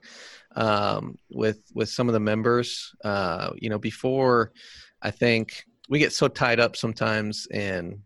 um, 0.55 1.17
with 1.29 1.61
with 1.75 1.87
some 1.87 2.07
of 2.09 2.13
the 2.13 2.19
members. 2.19 2.95
Uh, 3.03 3.51
you 3.55 3.69
know 3.69 3.79
before 3.79 4.51
i 5.01 5.11
think 5.11 5.63
we 5.89 5.99
get 5.99 6.11
so 6.11 6.27
tied 6.27 6.59
up 6.59 6.75
sometimes 6.75 7.47
in 7.51 8.01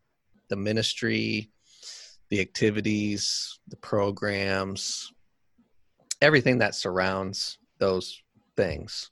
the 0.50 0.56
ministry 0.56 1.50
the 2.31 2.39
activities, 2.39 3.59
the 3.67 3.75
programs, 3.75 5.11
everything 6.21 6.57
that 6.59 6.73
surrounds 6.73 7.59
those 7.77 8.23
things. 8.55 9.11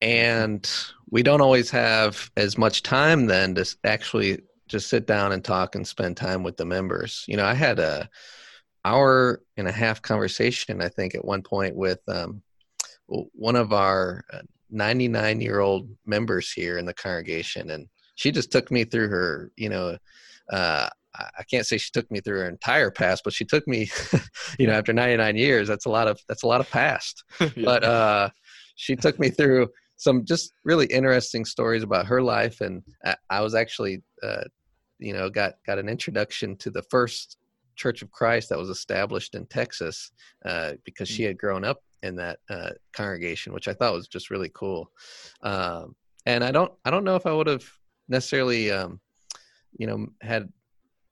And 0.00 0.70
we 1.10 1.24
don't 1.24 1.40
always 1.40 1.70
have 1.70 2.30
as 2.36 2.56
much 2.56 2.84
time 2.84 3.26
then 3.26 3.56
to 3.56 3.76
actually 3.84 4.42
just 4.68 4.88
sit 4.88 5.06
down 5.06 5.32
and 5.32 5.44
talk 5.44 5.74
and 5.74 5.86
spend 5.86 6.16
time 6.16 6.44
with 6.44 6.56
the 6.56 6.64
members. 6.64 7.24
You 7.26 7.36
know, 7.36 7.44
I 7.44 7.54
had 7.54 7.80
a 7.80 8.08
hour 8.84 9.42
and 9.56 9.66
a 9.66 9.72
half 9.72 10.00
conversation, 10.00 10.80
I 10.80 10.88
think, 10.88 11.16
at 11.16 11.24
one 11.24 11.42
point 11.42 11.74
with 11.74 11.98
um, 12.08 12.42
one 13.06 13.56
of 13.56 13.72
our 13.72 14.24
99 14.70 15.40
year 15.40 15.58
old 15.58 15.88
members 16.06 16.52
here 16.52 16.78
in 16.78 16.86
the 16.86 16.94
congregation, 16.94 17.70
and 17.70 17.88
she 18.14 18.30
just 18.30 18.52
took 18.52 18.70
me 18.70 18.84
through 18.84 19.08
her, 19.08 19.50
you 19.56 19.68
know, 19.68 19.98
uh, 20.50 20.88
I 21.38 21.42
can't 21.50 21.66
say 21.66 21.78
she 21.78 21.90
took 21.92 22.10
me 22.10 22.20
through 22.20 22.38
her 22.40 22.48
entire 22.48 22.90
past, 22.90 23.22
but 23.24 23.32
she 23.32 23.44
took 23.44 23.66
me, 23.66 23.90
you 24.58 24.66
know, 24.66 24.74
after 24.74 24.92
99 24.92 25.36
years, 25.36 25.68
that's 25.68 25.86
a 25.86 25.90
lot 25.90 26.08
of, 26.08 26.20
that's 26.28 26.42
a 26.42 26.46
lot 26.46 26.60
of 26.60 26.70
past, 26.70 27.24
yeah. 27.40 27.48
but, 27.56 27.84
uh, 27.84 28.30
she 28.76 28.94
took 28.94 29.18
me 29.18 29.30
through 29.30 29.68
some 29.96 30.24
just 30.24 30.52
really 30.64 30.86
interesting 30.86 31.44
stories 31.44 31.82
about 31.82 32.06
her 32.06 32.20
life. 32.20 32.60
And 32.60 32.82
I, 33.04 33.16
I 33.30 33.40
was 33.40 33.54
actually, 33.54 34.02
uh, 34.22 34.44
you 34.98 35.14
know, 35.14 35.30
got, 35.30 35.54
got 35.66 35.78
an 35.78 35.88
introduction 35.88 36.56
to 36.58 36.70
the 36.70 36.82
first 36.90 37.38
church 37.76 38.02
of 38.02 38.10
Christ 38.10 38.50
that 38.50 38.58
was 38.58 38.68
established 38.68 39.34
in 39.34 39.46
Texas, 39.46 40.10
uh, 40.44 40.72
because 40.84 41.08
she 41.08 41.22
mm. 41.22 41.28
had 41.28 41.38
grown 41.38 41.64
up 41.64 41.80
in 42.02 42.16
that, 42.16 42.38
uh, 42.50 42.70
congregation, 42.92 43.54
which 43.54 43.68
I 43.68 43.72
thought 43.72 43.94
was 43.94 44.08
just 44.08 44.30
really 44.30 44.50
cool. 44.54 44.90
Um, 45.42 45.96
and 46.26 46.44
I 46.44 46.50
don't, 46.50 46.72
I 46.84 46.90
don't 46.90 47.04
know 47.04 47.16
if 47.16 47.24
I 47.24 47.32
would 47.32 47.46
have 47.46 47.64
necessarily, 48.08 48.70
um, 48.70 49.00
you 49.78 49.86
know, 49.86 50.06
had 50.20 50.50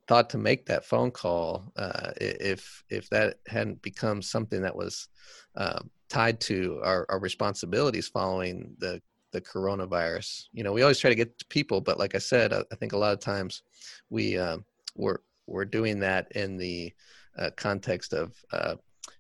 thought 0.06 0.30
to 0.30 0.38
make 0.38 0.66
that 0.66 0.84
phone 0.84 1.11
call 1.11 1.73
uh, 1.76 2.11
if 2.20 2.84
if 2.90 3.08
that 3.11 3.37
hadn't 3.46 3.80
become 3.82 4.20
something 4.20 4.62
that 4.62 4.76
was 4.76 5.08
uh, 5.56 5.80
tied 6.08 6.40
to 6.40 6.80
our, 6.84 7.06
our 7.08 7.18
responsibilities 7.18 8.08
following 8.08 8.75
the 8.78 9.00
the 9.32 9.40
coronavirus. 9.40 10.44
You 10.52 10.62
know, 10.62 10.73
we 10.73 10.82
always 10.82 10.99
try 10.99 11.11
to 11.11 11.16
get 11.16 11.38
to 11.38 11.44
people, 11.46 11.80
but 11.80 11.99
like 11.99 12.14
I 12.14 12.18
said, 12.18 12.52
I, 12.52 12.62
I 12.70 12.76
think 12.76 12.92
a 12.92 12.99
lot 12.99 13.12
of 13.12 13.20
times 13.20 13.62
we 14.11 14.38
uh, 14.38 14.58
we're 14.94 15.18
we're 15.46 15.64
doing 15.64 16.00
that 16.00 16.30
in 16.32 16.56
the 16.56 16.92
uh, 17.38 17.50
context 17.56 18.12
of 18.12 18.34
uh, 18.52 18.76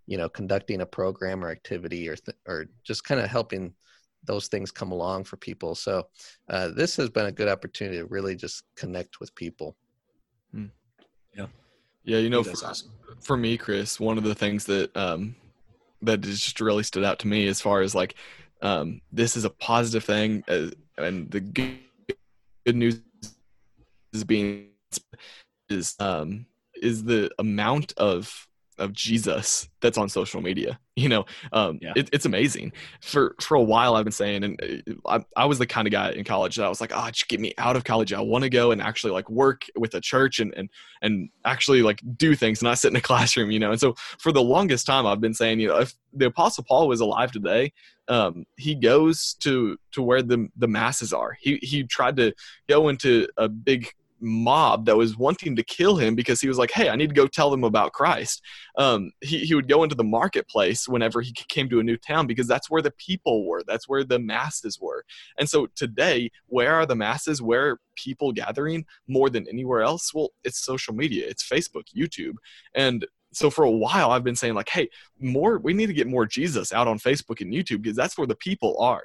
you 0.06 0.18
know 0.18 0.28
conducting 0.28 0.82
a 0.82 0.86
program 0.86 1.44
or 1.44 1.50
activity 1.50 2.08
or 2.08 2.16
th- 2.16 2.36
or 2.46 2.66
just 2.84 3.04
kind 3.04 3.20
of 3.20 3.28
helping 3.28 3.74
those 4.26 4.48
things 4.48 4.70
come 4.70 4.90
along 4.90 5.24
for 5.24 5.36
people. 5.36 5.74
So 5.74 6.06
this 6.48 6.96
has 6.96 7.10
been 7.10 7.26
a 7.26 7.32
good 7.32 7.48
opportunity 7.48 7.98
to 7.98 8.06
really 8.06 8.34
just 8.34 8.62
connect 8.74 9.20
with 9.20 9.34
people. 9.34 9.76
Yeah. 11.36 11.46
Yeah, 12.04 12.18
you 12.18 12.30
know, 12.30 12.42
for, 12.42 12.66
awesome. 12.66 12.90
for, 13.20 13.36
me, 13.36 13.56
Chris, 13.56 13.98
one 13.98 14.18
of 14.18 14.24
the 14.24 14.34
things 14.34 14.66
that 14.66 14.94
um, 14.96 15.36
that 16.02 16.20
just 16.20 16.60
really 16.60 16.82
stood 16.82 17.04
out 17.04 17.18
to 17.20 17.26
me 17.26 17.46
as 17.46 17.60
far 17.60 17.80
as 17.80 17.94
like 17.94 18.14
um, 18.60 19.00
this 19.10 19.36
is 19.36 19.44
a 19.44 19.50
positive 19.50 20.04
thing, 20.04 20.44
uh, 20.48 20.68
and 20.98 21.30
the 21.30 21.40
good, 21.40 21.78
good 22.66 22.76
news 22.76 23.00
is 24.12 24.24
being 24.24 24.68
is 25.68 25.96
um, 25.98 26.46
is 26.80 27.04
the 27.04 27.30
amount 27.38 27.94
of 27.96 28.46
of 28.78 28.92
Jesus 28.92 29.68
that's 29.80 29.98
on 29.98 30.08
social 30.08 30.40
media. 30.40 30.78
You 30.96 31.08
know, 31.08 31.24
um, 31.52 31.80
yeah. 31.82 31.92
it, 31.96 32.08
it's 32.12 32.24
amazing. 32.24 32.72
For 33.00 33.34
for 33.40 33.56
a 33.56 33.60
while, 33.60 33.96
I've 33.96 34.04
been 34.04 34.12
saying, 34.12 34.44
and 34.44 34.84
uh, 34.88 35.18
I, 35.36 35.42
I 35.42 35.44
was 35.46 35.58
the 35.58 35.66
kind 35.66 35.88
of 35.88 35.90
guy 35.90 36.12
in 36.12 36.22
college 36.22 36.54
that 36.54 36.64
I 36.64 36.68
was 36.68 36.80
like, 36.80 36.92
oh, 36.94 37.10
just 37.10 37.26
get 37.26 37.40
me 37.40 37.52
out 37.58 37.74
of 37.74 37.82
college. 37.82 38.12
I 38.12 38.20
want 38.20 38.44
to 38.44 38.48
go 38.48 38.70
and 38.70 38.80
actually 38.80 39.12
like 39.12 39.28
work 39.28 39.64
with 39.74 39.96
a 39.96 40.00
church 40.00 40.38
and 40.38 40.54
and 40.54 40.70
and 41.02 41.30
actually 41.44 41.82
like 41.82 42.00
do 42.16 42.36
things, 42.36 42.62
not 42.62 42.78
sit 42.78 42.92
in 42.92 42.96
a 42.96 43.00
classroom. 43.10 43.50
You 43.50 43.58
know, 43.58 43.72
and 43.72 43.80
so 43.80 43.96
for 44.20 44.30
the 44.30 44.40
longest 44.40 44.86
time, 44.86 45.04
I've 45.04 45.20
been 45.20 45.34
saying, 45.34 45.58
you 45.58 45.66
know, 45.66 45.80
if 45.80 45.94
the 46.12 46.26
Apostle 46.26 46.62
Paul 46.62 46.86
was 46.86 47.00
alive 47.00 47.32
today, 47.32 47.72
um, 48.06 48.46
he 48.56 48.76
goes 48.76 49.34
to 49.40 49.76
to 49.92 50.02
where 50.02 50.22
the 50.22 50.48
the 50.56 50.68
masses 50.68 51.12
are. 51.12 51.36
He 51.40 51.56
he 51.60 51.82
tried 51.82 52.14
to 52.18 52.32
go 52.68 52.88
into 52.88 53.26
a 53.36 53.48
big 53.48 53.92
mob 54.24 54.86
that 54.86 54.96
was 54.96 55.16
wanting 55.16 55.54
to 55.56 55.62
kill 55.62 55.96
him 55.96 56.14
because 56.14 56.40
he 56.40 56.48
was 56.48 56.58
like, 56.58 56.70
"Hey, 56.70 56.88
I 56.88 56.96
need 56.96 57.10
to 57.10 57.14
go 57.14 57.26
tell 57.26 57.50
them 57.50 57.64
about 57.64 57.92
Christ." 57.92 58.42
Um, 58.76 59.12
he 59.20 59.40
he 59.40 59.54
would 59.54 59.68
go 59.68 59.82
into 59.82 59.94
the 59.94 60.04
marketplace 60.04 60.88
whenever 60.88 61.20
he 61.20 61.32
came 61.48 61.68
to 61.68 61.80
a 61.80 61.84
new 61.84 61.96
town 61.96 62.26
because 62.26 62.48
that's 62.48 62.70
where 62.70 62.82
the 62.82 62.92
people 62.92 63.46
were, 63.46 63.62
that's 63.66 63.88
where 63.88 64.04
the 64.04 64.18
masses 64.18 64.80
were. 64.80 65.04
And 65.38 65.48
so 65.48 65.66
today, 65.76 66.30
where 66.46 66.74
are 66.74 66.86
the 66.86 66.96
masses? 66.96 67.42
Where 67.42 67.70
are 67.70 67.80
people 67.96 68.32
gathering 68.32 68.84
more 69.06 69.30
than 69.30 69.46
anywhere 69.48 69.82
else? 69.82 70.12
Well, 70.12 70.30
it's 70.42 70.64
social 70.64 70.94
media, 70.94 71.26
it's 71.28 71.46
Facebook, 71.48 71.84
YouTube, 71.96 72.34
and 72.74 73.06
so 73.32 73.50
for 73.50 73.64
a 73.64 73.70
while 73.70 74.12
i've 74.12 74.22
been 74.22 74.36
saying 74.36 74.54
like 74.54 74.68
hey 74.68 74.88
more 75.18 75.58
we 75.58 75.72
need 75.72 75.86
to 75.86 75.92
get 75.92 76.06
more 76.06 76.24
jesus 76.24 76.72
out 76.72 76.86
on 76.86 77.00
facebook 77.00 77.40
and 77.40 77.52
youtube 77.52 77.82
because 77.82 77.96
that's 77.96 78.16
where 78.16 78.28
the 78.28 78.36
people 78.36 78.78
are 78.78 79.02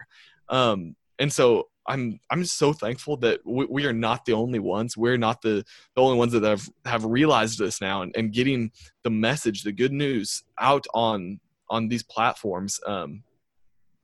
um, 0.49 0.95
and 1.19 1.31
so 1.31 1.67
I'm 1.89 2.19
I'm 2.29 2.45
so 2.45 2.71
thankful 2.71 3.17
that 3.17 3.41
we, 3.45 3.65
we, 3.65 3.85
are 3.85 3.93
not 3.93 4.23
the 4.23 4.33
only 4.33 4.59
ones. 4.59 4.95
We're 4.95 5.17
not 5.17 5.41
the, 5.41 5.65
the 5.95 6.01
only 6.01 6.17
ones 6.17 6.31
that 6.33 6.43
have, 6.43 6.69
have 6.85 7.03
realized 7.03 7.57
this 7.57 7.81
now 7.81 8.03
and, 8.03 8.15
and 8.15 8.31
getting 8.31 8.71
the 9.03 9.09
message, 9.09 9.63
the 9.63 9.71
good 9.71 9.91
news 9.91 10.43
out 10.59 10.85
on 10.93 11.39
on 11.69 11.87
these 11.87 12.03
platforms. 12.03 12.79
Um, 12.85 13.23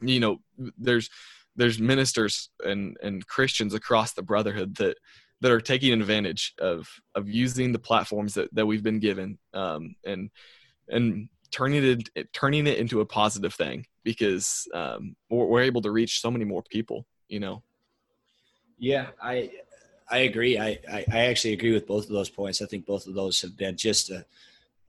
you 0.01 0.20
know, 0.20 0.39
there's 0.77 1.10
there's 1.56 1.80
ministers 1.80 2.50
and 2.65 2.98
and 3.04 3.25
Christians 3.27 3.74
across 3.74 4.13
the 4.13 4.24
brotherhood 4.24 4.75
that 4.77 4.98
that 5.42 5.51
are 5.51 5.62
taking 5.62 5.94
advantage 5.94 6.56
of 6.60 6.89
of 7.13 7.30
using 7.30 7.72
the 7.72 7.80
platforms 7.80 8.34
that, 8.34 8.54
that 8.56 8.65
we've 8.65 8.84
been 8.84 9.00
given 9.00 9.38
um, 9.54 9.96
and 10.06 10.32
and 10.89 11.30
turning 11.51 11.84
it 11.84 12.34
turning 12.34 12.65
it 12.65 12.80
into 12.80 13.01
a 13.01 13.06
positive 13.06 13.54
thing 13.54 13.86
because 14.04 14.68
um, 14.74 15.15
we're, 15.30 15.46
we're 15.46 15.62
able 15.62 15.82
to 15.82 15.92
reach 15.92 16.20
so 16.20 16.32
many 16.32 16.46
more 16.46 16.63
people 16.63 17.06
you 17.27 17.39
know 17.39 17.62
yeah, 18.77 19.08
I 19.22 19.51
I 20.10 20.20
agree. 20.20 20.58
I, 20.58 20.79
I, 20.91 21.05
I 21.12 21.20
actually 21.25 21.53
agree 21.53 21.74
with 21.74 21.88
both 21.88 22.05
of 22.05 22.12
those 22.12 22.29
points. 22.29 22.62
I 22.62 22.65
think 22.65 22.86
both 22.86 23.08
of 23.08 23.15
those 23.15 23.41
have 23.41 23.58
been 23.58 23.75
just 23.75 24.12
a, 24.12 24.25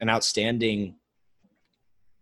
an 0.01 0.11
outstanding 0.11 0.97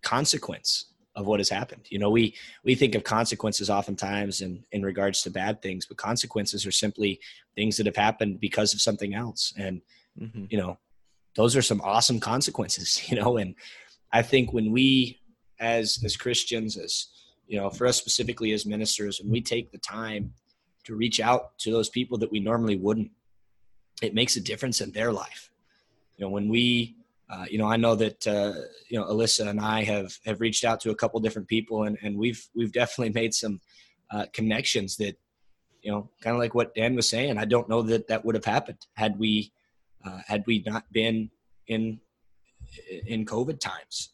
consequence 0.02 0.86
of 1.16 1.26
what 1.26 1.40
has 1.40 1.48
happened. 1.48 1.82
You 1.88 1.98
know, 1.98 2.10
we 2.10 2.34
we 2.64 2.74
think 2.74 2.94
of 2.94 3.04
consequences 3.04 3.70
oftentimes 3.70 4.40
in 4.40 4.64
in 4.72 4.84
regards 4.84 5.22
to 5.22 5.30
bad 5.30 5.62
things, 5.62 5.86
but 5.86 5.96
consequences 5.96 6.66
are 6.66 6.72
simply 6.72 7.20
things 7.54 7.76
that 7.76 7.86
have 7.86 7.96
happened 7.96 8.40
because 8.40 8.74
of 8.74 8.80
something 8.80 9.14
else. 9.14 9.52
And 9.56 9.80
mm-hmm. 10.20 10.44
you 10.50 10.58
know, 10.58 10.78
those 11.36 11.56
are 11.56 11.62
some 11.62 11.80
awesome 11.82 12.20
consequences. 12.20 13.02
You 13.08 13.20
know, 13.20 13.36
and 13.36 13.54
I 14.12 14.22
think 14.22 14.52
when 14.52 14.72
we 14.72 15.20
as 15.60 15.98
as 16.04 16.16
Christians, 16.16 16.76
as 16.76 17.08
you 17.46 17.58
know, 17.58 17.70
for 17.70 17.86
us 17.86 17.96
specifically 17.96 18.52
as 18.52 18.66
ministers, 18.66 19.20
when 19.20 19.30
we 19.30 19.40
take 19.40 19.70
the 19.70 19.78
time 19.78 20.32
to 20.84 20.94
reach 20.94 21.20
out 21.20 21.58
to 21.58 21.70
those 21.70 21.88
people 21.88 22.18
that 22.18 22.30
we 22.30 22.40
normally 22.40 22.76
wouldn't, 22.76 23.10
it 24.02 24.14
makes 24.14 24.36
a 24.36 24.40
difference 24.40 24.80
in 24.80 24.92
their 24.92 25.12
life. 25.12 25.50
You 26.16 26.24
know, 26.24 26.30
when 26.30 26.48
we 26.48 26.96
uh, 27.30 27.46
you 27.50 27.56
know, 27.56 27.66
I 27.66 27.76
know 27.76 27.94
that 27.94 28.26
uh, 28.26 28.52
you 28.88 28.98
know 28.98 29.06
Alyssa 29.06 29.48
and 29.48 29.58
I 29.60 29.82
have 29.84 30.18
have 30.26 30.40
reached 30.40 30.64
out 30.64 30.80
to 30.80 30.90
a 30.90 30.94
couple 30.94 31.18
different 31.20 31.48
people, 31.48 31.84
and 31.84 31.96
and 32.02 32.18
we've 32.18 32.46
we've 32.54 32.72
definitely 32.72 33.12
made 33.12 33.32
some 33.32 33.60
uh, 34.10 34.26
connections 34.32 34.96
that 34.98 35.16
you 35.84 35.92
know, 35.92 36.08
kind 36.22 36.34
of 36.34 36.40
like 36.40 36.54
what 36.54 36.74
Dan 36.74 36.96
was 36.96 37.08
saying. 37.08 37.36
I 37.36 37.44
don't 37.44 37.68
know 37.68 37.82
that 37.82 38.08
that 38.08 38.24
would 38.24 38.34
have 38.34 38.44
happened 38.44 38.78
had 38.94 39.18
we 39.18 39.52
uh, 40.04 40.20
had 40.26 40.42
we 40.46 40.64
not 40.66 40.90
been 40.90 41.30
in 41.68 42.00
in 43.06 43.26
COVID 43.26 43.60
times. 43.60 44.08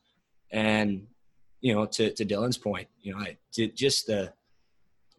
And 0.51 1.07
you 1.61 1.73
know, 1.73 1.87
to 1.87 2.13
to 2.13 2.25
Dylan's 2.27 2.59
point, 2.59 2.89
you 3.01 3.13
know, 3.13 3.21
I 3.21 3.39
just 3.53 4.09
the 4.09 4.33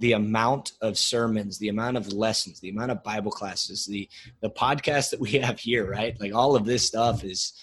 the 0.02 0.14
amount 0.14 0.74
of 0.82 0.98
sermons, 0.98 1.60
the 1.60 1.70
amount 1.70 1.96
of 1.96 2.12
lessons, 2.12 2.60
the 2.60 2.70
amount 2.70 2.90
of 2.90 3.04
Bible 3.04 3.32
classes, 3.32 3.86
the 3.86 4.10
the 4.42 4.50
podcast 4.50 5.12
that 5.12 5.20
we 5.20 5.32
have 5.46 5.60
here, 5.60 5.90
right? 5.90 6.20
Like 6.20 6.34
all 6.34 6.56
of 6.56 6.66
this 6.66 6.86
stuff 6.86 7.24
is 7.24 7.54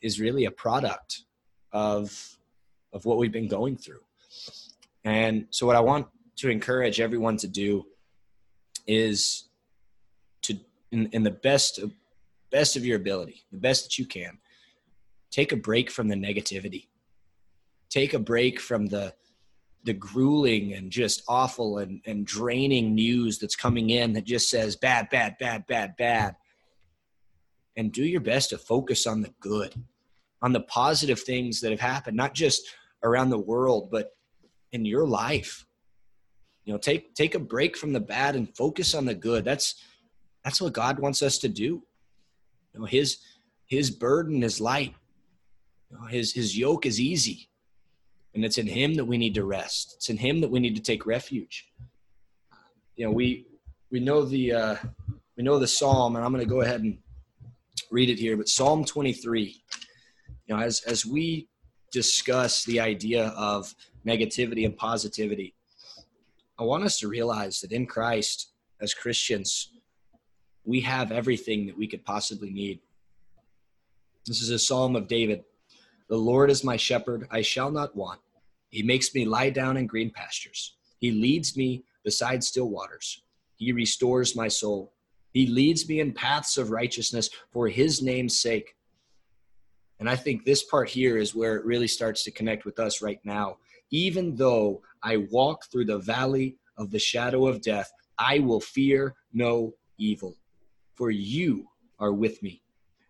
is 0.00 0.20
really 0.20 0.44
a 0.44 0.50
product 0.50 1.22
of 1.72 2.38
of 2.92 3.04
what 3.04 3.18
we've 3.18 3.32
been 3.32 3.48
going 3.48 3.76
through. 3.76 4.00
And 5.04 5.46
so 5.50 5.66
what 5.66 5.76
I 5.76 5.80
want 5.80 6.06
to 6.36 6.50
encourage 6.50 7.00
everyone 7.00 7.36
to 7.38 7.48
do 7.48 7.84
is 8.86 9.48
to 10.42 10.56
in, 10.92 11.06
in 11.12 11.24
the 11.24 11.32
best 11.32 11.80
best 12.50 12.76
of 12.76 12.86
your 12.86 12.96
ability, 12.96 13.42
the 13.50 13.58
best 13.58 13.84
that 13.84 13.98
you 13.98 14.06
can, 14.06 14.38
take 15.32 15.50
a 15.50 15.56
break 15.56 15.90
from 15.90 16.06
the 16.06 16.14
negativity. 16.14 16.86
Take 17.90 18.14
a 18.14 18.18
break 18.20 18.60
from 18.60 18.86
the 18.86 19.14
the 19.84 19.92
grueling 19.92 20.74
and 20.74 20.90
just 20.90 21.22
awful 21.28 21.78
and, 21.78 22.00
and 22.04 22.26
draining 22.26 22.94
news 22.94 23.38
that's 23.38 23.56
coming 23.56 23.90
in 23.90 24.12
that 24.12 24.24
just 24.24 24.50
says 24.50 24.76
bad, 24.76 25.08
bad, 25.10 25.36
bad, 25.38 25.66
bad, 25.66 25.96
bad 25.96 26.36
and 27.78 27.92
do 27.92 28.04
your 28.04 28.20
best 28.20 28.50
to 28.50 28.58
focus 28.58 29.06
on 29.06 29.22
the 29.22 29.32
good, 29.38 29.72
on 30.42 30.52
the 30.52 30.60
positive 30.60 31.20
things 31.20 31.60
that 31.60 31.70
have 31.70 31.80
happened, 31.80 32.16
not 32.16 32.34
just 32.34 32.66
around 33.04 33.30
the 33.30 33.38
world, 33.38 33.88
but 33.88 34.16
in 34.72 34.84
your 34.84 35.06
life. 35.06 35.64
You 36.64 36.72
know, 36.72 36.78
take 36.78 37.14
take 37.14 37.36
a 37.36 37.38
break 37.38 37.76
from 37.76 37.92
the 37.92 38.00
bad 38.00 38.34
and 38.34 38.54
focus 38.54 38.94
on 38.94 39.06
the 39.06 39.14
good. 39.14 39.44
That's 39.44 39.76
that's 40.44 40.60
what 40.60 40.72
God 40.72 40.98
wants 40.98 41.22
us 41.22 41.38
to 41.38 41.48
do. 41.48 41.82
You 42.74 42.80
know, 42.80 42.84
his 42.84 43.18
his 43.64 43.92
burden 43.92 44.42
is 44.42 44.60
light. 44.60 44.94
You 45.88 45.98
know, 45.98 46.06
his 46.06 46.32
his 46.32 46.58
yoke 46.58 46.84
is 46.84 47.00
easy. 47.00 47.47
And 48.34 48.44
it's 48.44 48.58
in 48.58 48.66
him 48.66 48.94
that 48.94 49.04
we 49.04 49.18
need 49.18 49.34
to 49.34 49.44
rest. 49.44 49.94
It's 49.96 50.10
in 50.10 50.16
him 50.16 50.40
that 50.40 50.50
we 50.50 50.60
need 50.60 50.76
to 50.76 50.82
take 50.82 51.06
refuge. 51.06 51.68
You 52.96 53.06
know, 53.06 53.12
we 53.12 53.46
we 53.90 54.00
know 54.00 54.24
the 54.24 54.52
uh 54.52 54.76
we 55.36 55.44
know 55.44 55.58
the 55.58 55.66
psalm, 55.66 56.16
and 56.16 56.24
I'm 56.24 56.32
gonna 56.32 56.44
go 56.44 56.60
ahead 56.60 56.82
and 56.82 56.98
read 57.90 58.10
it 58.10 58.18
here, 58.18 58.36
but 58.36 58.48
Psalm 58.48 58.84
23. 58.84 59.62
You 60.46 60.56
know, 60.56 60.62
as 60.62 60.82
as 60.82 61.06
we 61.06 61.48
discuss 61.90 62.64
the 62.64 62.80
idea 62.80 63.28
of 63.28 63.74
negativity 64.06 64.64
and 64.64 64.76
positivity, 64.76 65.54
I 66.58 66.64
want 66.64 66.84
us 66.84 66.98
to 67.00 67.08
realize 67.08 67.60
that 67.60 67.72
in 67.72 67.86
Christ, 67.86 68.52
as 68.80 68.94
Christians, 68.94 69.72
we 70.64 70.80
have 70.80 71.12
everything 71.12 71.66
that 71.66 71.76
we 71.76 71.86
could 71.86 72.04
possibly 72.04 72.50
need. 72.50 72.80
This 74.26 74.42
is 74.42 74.50
a 74.50 74.58
psalm 74.58 74.96
of 74.96 75.08
David. 75.08 75.44
The 76.08 76.16
Lord 76.16 76.50
is 76.50 76.64
my 76.64 76.76
shepherd, 76.76 77.28
I 77.30 77.42
shall 77.42 77.70
not 77.70 77.94
want. 77.94 78.20
He 78.70 78.82
makes 78.82 79.14
me 79.14 79.24
lie 79.24 79.50
down 79.50 79.76
in 79.76 79.86
green 79.86 80.10
pastures. 80.10 80.76
He 81.00 81.10
leads 81.10 81.56
me 81.56 81.84
beside 82.02 82.42
still 82.42 82.68
waters. 82.68 83.22
He 83.56 83.72
restores 83.72 84.36
my 84.36 84.48
soul. 84.48 84.92
He 85.32 85.46
leads 85.46 85.88
me 85.88 86.00
in 86.00 86.12
paths 86.12 86.56
of 86.56 86.70
righteousness 86.70 87.28
for 87.50 87.68
his 87.68 88.02
name's 88.02 88.38
sake. 88.38 88.74
And 90.00 90.08
I 90.08 90.16
think 90.16 90.44
this 90.44 90.62
part 90.62 90.88
here 90.88 91.18
is 91.18 91.34
where 91.34 91.56
it 91.56 91.64
really 91.64 91.88
starts 91.88 92.24
to 92.24 92.30
connect 92.30 92.64
with 92.64 92.78
us 92.78 93.02
right 93.02 93.20
now. 93.24 93.58
Even 93.90 94.36
though 94.36 94.82
I 95.02 95.26
walk 95.30 95.66
through 95.66 95.86
the 95.86 95.98
valley 95.98 96.56
of 96.76 96.90
the 96.90 96.98
shadow 96.98 97.46
of 97.46 97.62
death, 97.62 97.92
I 98.18 98.38
will 98.38 98.60
fear 98.60 99.14
no 99.32 99.74
evil, 99.98 100.36
for 100.94 101.10
you 101.10 101.68
are 101.98 102.12
with 102.12 102.42
me. 102.42 102.62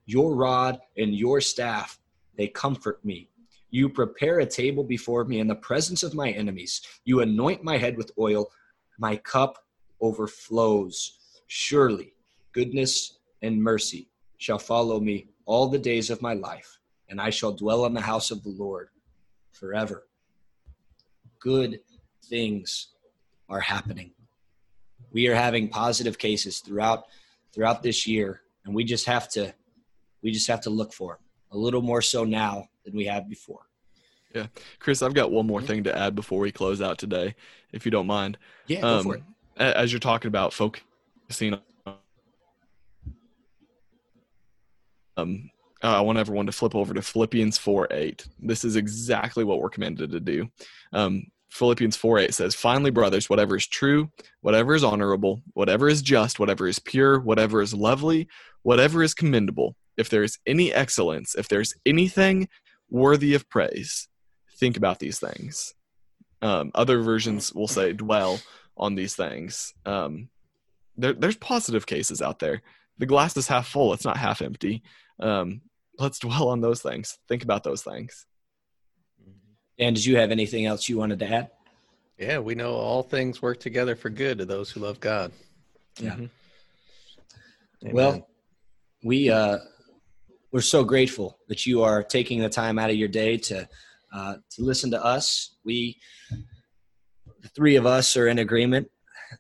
Your 0.07 0.35
rod 0.35 0.79
and 0.97 1.15
your 1.15 1.41
staff, 1.41 1.99
they 2.39 2.49
comfort 2.49 3.05
me. 3.05 3.29
You 3.71 3.91
prepare 3.91 4.39
a 4.39 4.47
table 4.47 4.85
before 4.85 5.25
me 5.25 5.41
in 5.41 5.49
the 5.49 5.57
presence 5.57 6.03
of 6.03 6.15
my 6.15 6.31
enemies. 6.31 6.81
You 7.05 7.21
anoint 7.21 7.63
my 7.63 7.77
head 7.77 7.99
with 7.99 8.13
oil. 8.19 8.47
My 8.99 9.17
cup 9.17 9.59
overflows. 10.01 11.19
Surely 11.49 12.15
goodness 12.53 13.19
and 13.43 13.63
mercy 13.63 14.09
shall 14.39 14.59
follow 14.59 15.01
me 15.01 15.27
all 15.45 15.69
the 15.69 15.79
days 15.79 16.11
of 16.11 16.23
my 16.23 16.33
life, 16.35 16.79
and 17.09 17.21
I 17.21 17.31
shall 17.31 17.53
dwell 17.53 17.85
in 17.87 17.93
the 17.93 18.01
house 18.01 18.31
of 18.31 18.43
the 18.43 18.51
Lord 18.51 18.89
forever. 19.53 20.07
Good 21.41 21.81
things 22.25 22.89
are 23.49 23.61
happening. 23.61 24.13
We 25.11 25.27
are 25.27 25.35
having 25.35 25.69
positive 25.69 26.19
cases 26.19 26.61
throughout 26.61 27.05
throughout 27.53 27.83
this 27.83 28.07
year, 28.07 28.43
and 28.65 28.75
we 28.75 28.85
just 28.85 29.07
have 29.07 29.29
to 29.31 29.55
we 30.23 30.31
just 30.31 30.47
have 30.49 30.61
to 30.63 30.71
look 30.71 30.93
for 30.93 31.15
them 31.15 31.28
a 31.51 31.57
little 31.57 31.83
more 31.83 32.03
so 32.03 32.25
now 32.25 32.69
than 32.85 32.95
we 32.95 33.07
have 33.07 33.29
before. 33.29 33.63
Yeah, 34.35 34.47
Chris, 34.79 35.03
I've 35.03 35.15
got 35.15 35.31
one 35.31 35.47
more 35.47 35.63
thing 35.63 35.85
to 35.85 35.97
add 35.97 36.15
before 36.15 36.41
we 36.41 36.53
close 36.53 36.83
out 36.83 36.99
today, 36.99 37.35
if 37.73 37.85
you 37.85 37.91
don't 37.91 38.07
mind. 38.07 38.37
Yeah, 38.67 38.83
go 38.83 38.99
um, 38.99 39.03
for 39.03 39.15
it. 39.17 39.23
As 39.57 39.93
you're 39.93 40.01
talking 40.01 40.29
about 40.29 40.53
focusing 40.53 41.59
um, 45.17 45.51
I 45.83 46.01
want 46.01 46.19
everyone 46.19 46.47
to 46.47 46.53
flip 46.53 46.75
over 46.75 46.95
to 46.95 47.03
Philippians 47.03 47.59
4 47.59 47.89
8. 47.91 48.27
This 48.41 48.65
is 48.65 48.77
exactly 48.77 49.45
what 49.45 49.61
we're 49.61 49.69
commanded 49.69 50.11
to 50.13 50.21
do. 50.21 50.49
Um, 50.93 51.27
Philippians 51.51 51.97
4 51.97 52.19
8 52.19 52.35
says, 52.35 52.55
Finally, 52.55 52.91
brothers, 52.91 53.31
whatever 53.31 53.57
is 53.57 53.67
true, 53.67 54.11
whatever 54.41 54.75
is 54.75 54.85
honorable, 54.85 55.43
whatever 55.55 55.89
is 55.89 56.03
just, 56.03 56.39
whatever 56.39 56.67
is 56.67 56.79
pure, 56.79 57.21
whatever 57.21 57.63
is 57.63 57.75
lovely, 57.75 58.29
whatever 58.63 59.03
is 59.03 59.15
commendable, 59.15 59.77
if 59.99 60.09
there 60.09 60.23
is 60.23 60.39
any 60.47 60.73
excellence, 60.73 61.35
if 61.35 61.49
there's 61.49 61.75
anything 61.85 62.49
worthy 62.89 63.35
of 63.35 63.49
praise, 63.49 64.09
think 64.59 64.77
about 64.77 64.99
these 64.99 65.19
things. 65.19 65.75
Um, 66.41 66.71
other 66.75 67.03
versions 67.03 67.53
will 67.53 67.69
say, 67.69 67.93
dwell 67.93 68.41
on 68.77 68.95
these 68.95 69.15
things. 69.15 69.75
Um, 69.85 70.29
there, 70.97 71.13
there's 71.13 71.37
positive 71.37 71.85
cases 71.87 72.23
out 72.23 72.39
there. 72.39 72.63
The 72.99 73.07
glass 73.07 73.37
is 73.37 73.49
half 73.49 73.69
full, 73.69 73.93
it's 73.93 74.05
not 74.05 74.17
half 74.17 74.41
empty 74.41 74.83
um, 75.21 75.63
let's 75.99 76.19
dwell 76.19 76.49
on 76.49 76.61
those 76.61 76.81
things. 76.81 77.19
Think 77.29 77.43
about 77.43 77.65
those 77.65 77.83
things. 77.83 78.27
And 79.79 79.95
did 79.95 80.05
you 80.05 80.17
have 80.17 80.31
anything 80.31 80.67
else 80.67 80.89
you 80.89 80.97
wanted 80.97 81.19
to 81.21 81.33
add? 81.33 81.51
Yeah, 82.19 82.41
we 82.41 82.55
know 82.55 82.73
all 82.73 83.03
things 83.03 83.41
work 83.41 83.61
together 83.61 83.95
for 83.95 84.11
good 84.11 84.39
to 84.39 84.45
those 84.45 84.71
who 84.71 84.81
love 84.81 84.99
God. 84.99 85.31
Yeah. 86.01 86.17
Mm-hmm. 86.17 87.93
Well, 87.93 88.29
we 89.05 89.31
uh, 89.31 89.59
we're 90.51 90.61
so 90.61 90.85
grateful 90.85 91.39
that 91.49 91.67
you 91.67 91.83
are 91.83 92.03
taking 92.03 92.41
the 92.41 92.49
time 92.49 92.79
out 92.79 92.91
of 92.91 92.97
your 92.97 93.09
day 93.09 93.37
to 93.37 93.69
uh, 94.15 94.35
to 94.51 94.63
listen 94.63 94.91
to 94.91 95.05
us. 95.05 95.57
We, 95.65 95.99
the 97.41 97.49
three 97.49 97.77
of 97.77 97.85
us, 97.85 98.17
are 98.17 98.29
in 98.29 98.39
agreement 98.39 98.91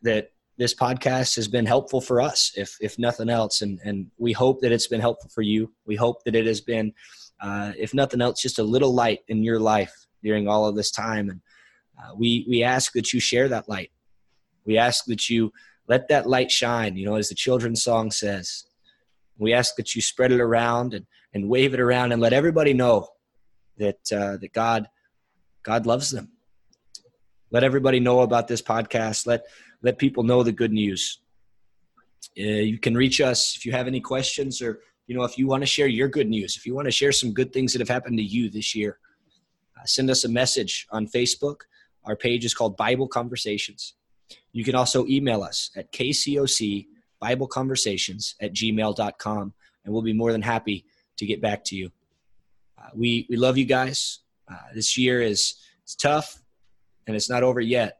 that 0.02 0.32
this 0.58 0.74
podcast 0.74 1.36
has 1.36 1.48
been 1.48 1.64
helpful 1.64 2.00
for 2.00 2.20
us, 2.20 2.52
if 2.56 2.76
if 2.80 2.98
nothing 2.98 3.30
else, 3.30 3.62
and 3.62 3.80
and 3.84 4.10
we 4.18 4.32
hope 4.32 4.60
that 4.60 4.72
it's 4.72 4.88
been 4.88 5.00
helpful 5.00 5.30
for 5.30 5.42
you. 5.42 5.72
We 5.86 5.96
hope 5.96 6.24
that 6.24 6.34
it 6.34 6.46
has 6.46 6.60
been, 6.60 6.92
uh, 7.40 7.72
if 7.78 7.94
nothing 7.94 8.20
else, 8.20 8.42
just 8.42 8.58
a 8.58 8.62
little 8.64 8.94
light 8.94 9.20
in 9.28 9.42
your 9.42 9.60
life 9.60 9.94
during 10.22 10.48
all 10.48 10.66
of 10.66 10.76
this 10.76 10.90
time. 10.90 11.30
And 11.30 11.40
uh, 11.98 12.14
we 12.14 12.44
we 12.48 12.62
ask 12.62 12.92
that 12.92 13.12
you 13.12 13.20
share 13.20 13.48
that 13.48 13.68
light. 13.68 13.90
We 14.66 14.76
ask 14.76 15.06
that 15.06 15.30
you 15.30 15.52
let 15.86 16.08
that 16.08 16.28
light 16.28 16.50
shine. 16.50 16.96
You 16.96 17.06
know, 17.06 17.14
as 17.14 17.30
the 17.30 17.34
children's 17.34 17.82
song 17.82 18.10
says. 18.10 18.64
We 19.38 19.52
ask 19.52 19.76
that 19.76 19.94
you 19.94 20.02
spread 20.02 20.32
it 20.32 20.40
around 20.40 20.94
and, 20.94 21.06
and 21.32 21.48
wave 21.48 21.74
it 21.74 21.80
around 21.80 22.12
and 22.12 22.20
let 22.20 22.32
everybody 22.32 22.74
know 22.74 23.08
that 23.78 24.00
uh, 24.12 24.36
that 24.38 24.52
God 24.52 24.88
God 25.62 25.86
loves 25.86 26.10
them. 26.10 26.32
Let 27.50 27.64
everybody 27.64 28.00
know 28.00 28.20
about 28.20 28.48
this 28.48 28.62
podcast. 28.62 29.26
Let 29.26 29.44
let 29.82 29.98
people 29.98 30.22
know 30.24 30.42
the 30.42 30.52
good 30.52 30.72
news. 30.72 31.20
Uh, 32.38 32.42
you 32.42 32.78
can 32.78 32.94
reach 32.94 33.20
us 33.20 33.56
if 33.56 33.64
you 33.64 33.72
have 33.72 33.86
any 33.86 34.00
questions 34.00 34.60
or 34.60 34.80
you 35.08 35.16
know 35.16 35.24
if 35.24 35.36
you 35.36 35.48
want 35.48 35.62
to 35.62 35.66
share 35.66 35.88
your 35.88 36.08
good 36.08 36.28
news 36.28 36.56
if 36.56 36.66
you 36.66 36.74
want 36.74 36.86
to 36.86 36.92
share 36.92 37.10
some 37.10 37.32
good 37.32 37.52
things 37.52 37.72
that 37.72 37.80
have 37.80 37.88
happened 37.88 38.16
to 38.16 38.22
you 38.22 38.48
this 38.48 38.74
year 38.74 38.98
uh, 39.76 39.84
send 39.84 40.10
us 40.10 40.24
a 40.24 40.28
message 40.28 40.86
on 40.90 41.06
facebook 41.06 41.62
our 42.04 42.14
page 42.14 42.44
is 42.44 42.54
called 42.54 42.76
bible 42.76 43.08
conversations 43.08 43.94
you 44.52 44.62
can 44.62 44.74
also 44.74 45.06
email 45.06 45.42
us 45.42 45.70
at 45.76 45.90
kcoc 45.92 46.86
bible 47.20 47.46
conversations 47.46 48.34
at 48.40 48.52
gmail.com 48.52 49.52
and 49.84 49.92
we'll 49.92 50.02
be 50.02 50.12
more 50.12 50.32
than 50.32 50.42
happy 50.42 50.84
to 51.16 51.26
get 51.26 51.40
back 51.40 51.64
to 51.64 51.76
you 51.76 51.90
uh, 52.78 52.88
we, 52.94 53.26
we 53.28 53.36
love 53.36 53.58
you 53.58 53.64
guys 53.64 54.20
uh, 54.50 54.56
this 54.74 54.96
year 54.96 55.20
is 55.20 55.54
it's 55.82 55.94
tough 55.94 56.40
and 57.06 57.16
it's 57.16 57.30
not 57.30 57.42
over 57.42 57.60
yet 57.60 57.98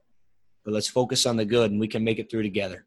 but 0.65 0.75
let's 0.75 0.89
focus 0.89 1.27
on 1.27 1.37
the 1.37 1.45
good 1.45 1.71
and 1.71 1.81
we 1.81 1.89
can 1.89 2.05
make 2.05 2.19
it 2.19 2.31
through 2.31 2.43
together 2.43 2.87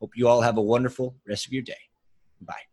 Hope 0.00 0.12
you 0.14 0.28
all 0.28 0.40
have 0.40 0.58
a 0.58 0.62
wonderful 0.62 1.16
rest 1.26 1.46
of 1.46 1.52
your 1.52 1.62
day. 1.62 1.90
Bye. 2.40 2.67